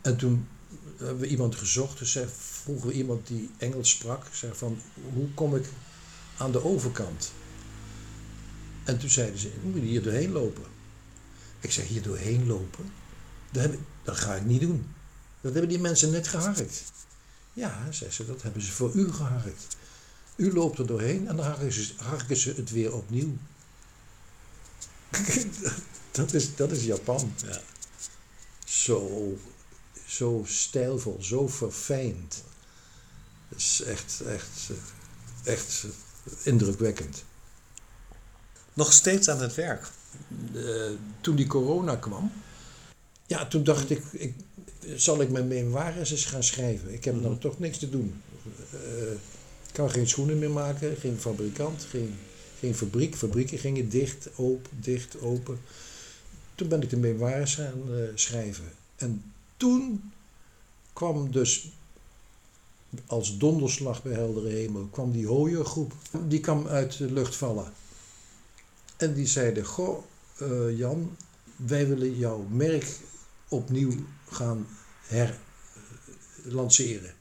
[0.00, 0.48] En toen
[0.96, 4.80] hebben we iemand gezocht, dus vroegen iemand die Engels sprak, zei van
[5.12, 5.64] hoe kom ik
[6.36, 7.32] aan de overkant?
[8.84, 10.64] En toen zeiden ze, je moet hier doorheen lopen.
[11.60, 12.92] Ik zeg, hier doorheen lopen?
[13.50, 14.94] Dat, heb dat ga ik niet doen.
[15.46, 16.82] Dat hebben die mensen net geharkt.
[17.52, 19.76] Ja, zei ze, dat hebben ze voor u geharkt.
[20.36, 23.36] U loopt er doorheen en dan harken ze, harken ze het weer opnieuw.
[26.10, 27.32] dat, is, dat is Japan.
[27.46, 27.60] Ja.
[28.64, 29.32] zo,
[30.06, 32.44] zo stijlvol, zo verfijnd.
[33.48, 34.70] Het is echt, echt,
[35.44, 35.84] echt
[36.42, 37.24] indrukwekkend.
[38.72, 39.90] Nog steeds aan het werk.
[40.54, 40.90] Eh,
[41.20, 42.32] toen die corona kwam,
[43.26, 44.34] ja, toen dacht ik, ik
[44.96, 46.92] zal ik mijn memoires eens gaan schrijven.
[46.92, 47.22] Ik heb Mhm.
[47.22, 48.22] nou toch niks te doen.
[48.72, 49.12] Eh,
[49.66, 52.14] ik kan geen schoenen meer maken, geen fabrikant, geen,
[52.58, 53.14] geen fabriek.
[53.16, 55.58] Fabrieken gingen dicht, open, dicht, open.
[56.54, 58.72] Toen ben ik de memoires gaan eh, schrijven.
[58.96, 60.12] En toen
[60.92, 61.70] kwam dus
[63.06, 65.92] als donderslag bij heldere hemel, kwam die hooiergroep.
[66.28, 67.72] Die kwam uit de lucht vallen.
[68.96, 70.04] En die zeiden, goh,
[70.38, 71.16] eh, Jan,
[71.56, 72.98] wij willen jouw merk
[73.48, 73.92] opnieuw
[74.30, 74.66] gaan
[76.42, 77.14] herlanceren.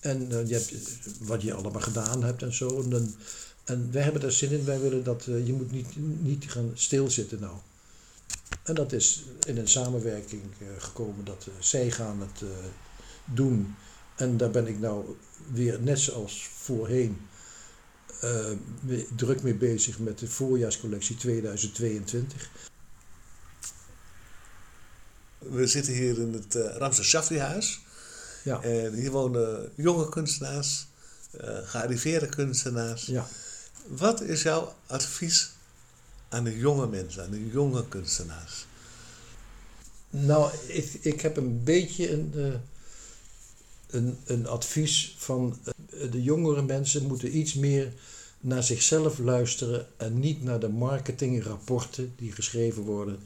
[0.00, 0.78] En eh, je hebt eh,
[1.20, 2.82] wat je allemaal gedaan hebt en zo.
[2.82, 3.14] En,
[3.64, 4.64] en wij hebben daar zin in.
[4.64, 5.88] Wij willen dat eh, je moet niet,
[6.22, 7.56] niet gaan stilzitten nou.
[8.62, 12.48] En dat is in een samenwerking eh, gekomen dat eh, zij gaan het eh,
[13.24, 13.74] doen.
[14.16, 15.16] En daar ben ik nou
[15.52, 17.18] weer net zoals voorheen
[18.20, 18.50] eh,
[19.16, 22.50] druk mee bezig met de voorjaarscollectie 2022.
[25.50, 27.80] We zitten hier in het uh, Ramses Shaffi-huis.
[28.44, 30.86] Ja, En hier wonen jonge kunstenaars,
[31.30, 33.06] eh, gearriveerde kunstenaars.
[33.06, 33.28] ja.
[33.86, 35.50] Wat is jouw advies
[36.28, 38.66] aan de jonge mensen, aan de jonge kunstenaars?
[40.10, 42.60] Nou, ik, ik heb een beetje een, eh,
[43.86, 45.58] een, een advies van
[46.10, 47.92] de jongere mensen moeten iets meer
[48.40, 53.18] naar zichzelf luisteren en niet naar de marketingrapporten die geschreven worden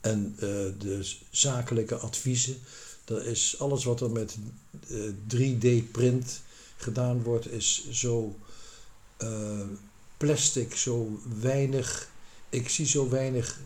[0.00, 0.48] en eh,
[0.78, 2.56] de zakelijke adviezen.
[3.04, 4.36] Dat is alles wat er met
[4.88, 4.98] eh,
[5.36, 6.40] 3D-print
[6.76, 8.38] gedaan wordt, is zo
[9.16, 9.60] eh,
[10.16, 12.08] plastic, zo weinig.
[12.48, 13.58] Ik zie zo weinig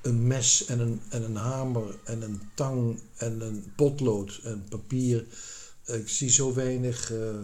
[0.00, 5.24] een mes en een, en een hamer en een tang en een potlood en papier.
[5.84, 7.34] Ik zie zo weinig eh,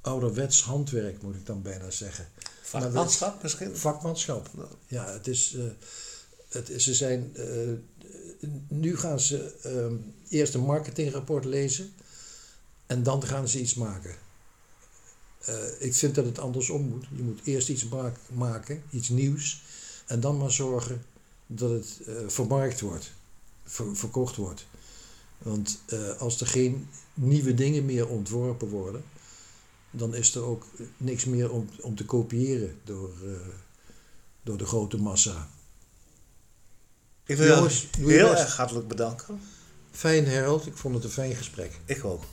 [0.00, 2.28] ouderwets handwerk, moet ik dan bijna zeggen.
[2.62, 3.76] Vakmanschap misschien?
[3.76, 4.50] Vakmanschap.
[4.86, 5.54] Ja, het is.
[5.54, 5.62] eh,
[6.78, 7.36] ze zijn.
[7.36, 7.72] eh,
[8.68, 9.94] nu gaan ze ehm,
[10.28, 11.92] eerst een marketingrapport lezen
[12.86, 14.14] en dan gaan ze iets maken.
[15.38, 17.06] Eh, ik vind dat het andersom moet.
[17.16, 17.86] Je moet eerst iets
[18.32, 19.62] maken, iets nieuws,
[20.06, 21.04] en dan maar zorgen
[21.46, 23.12] dat het eh, vermarkt wordt,
[23.64, 24.66] ver- verkocht wordt.
[25.38, 25.80] Want
[26.18, 29.04] als er geen nieuwe dingen meer ontworpen worden,
[29.90, 33.10] dan is er ook niks meer om, om te kopiëren door,
[34.42, 35.50] door de grote massa.
[37.28, 38.42] Ik wil Jongens, je heel best.
[38.42, 39.40] erg hartelijk bedanken.
[39.92, 41.72] Fijn Harold, ik vond het een fijn gesprek.
[41.84, 42.24] Ik ook.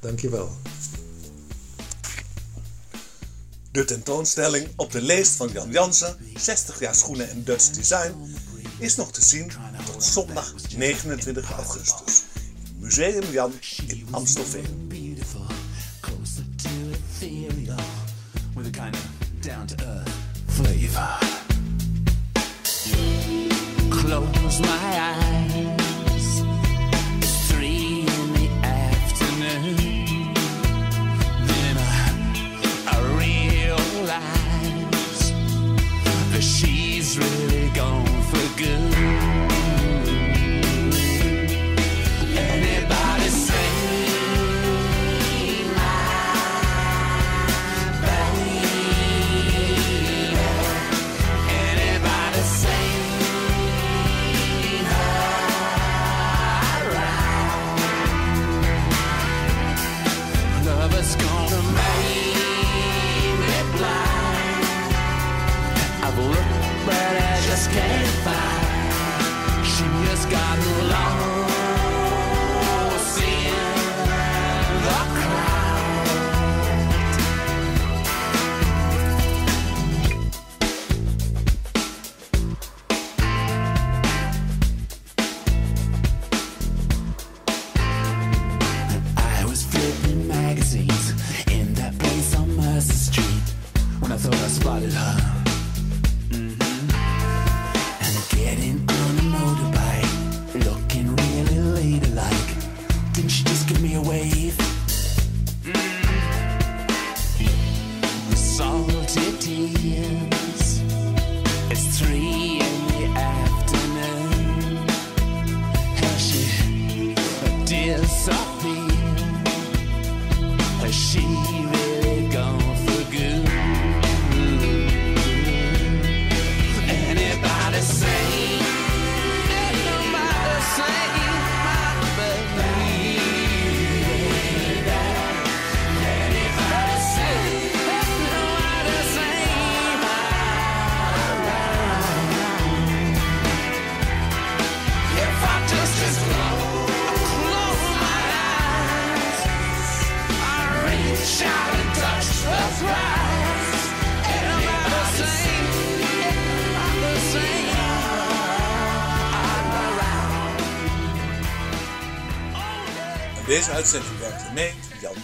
[0.00, 0.56] Dankjewel.
[3.70, 8.36] De tentoonstelling op de leest van Jan Jansen, 60 jaar schoenen en Dutch design,
[8.78, 9.50] is nog te zien
[9.92, 12.22] tot zondag 29 augustus.
[12.78, 13.52] Museum Jan
[13.86, 14.88] in Amstelveen.
[19.40, 20.10] down to earth
[20.46, 21.37] flavor.
[24.08, 25.87] Close my eyes.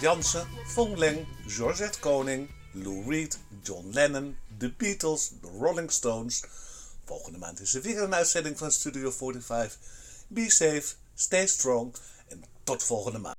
[0.05, 6.43] Jansen, Fong Leng, Georgette Koning, Lou Reed, John Lennon, The Beatles, The Rolling Stones.
[7.05, 9.77] Volgende maand is er weer een uitzending van Studio 45.
[10.27, 10.83] Be safe,
[11.15, 11.95] stay strong
[12.27, 13.35] en tot volgende maand.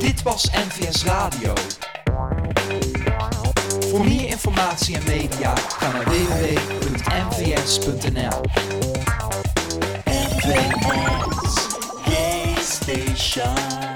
[0.00, 1.52] Dit was NVS Radio.
[3.88, 7.30] Voor meer informatie en media ga naar www.nvs.nl.
[12.04, 13.95] NVS Station.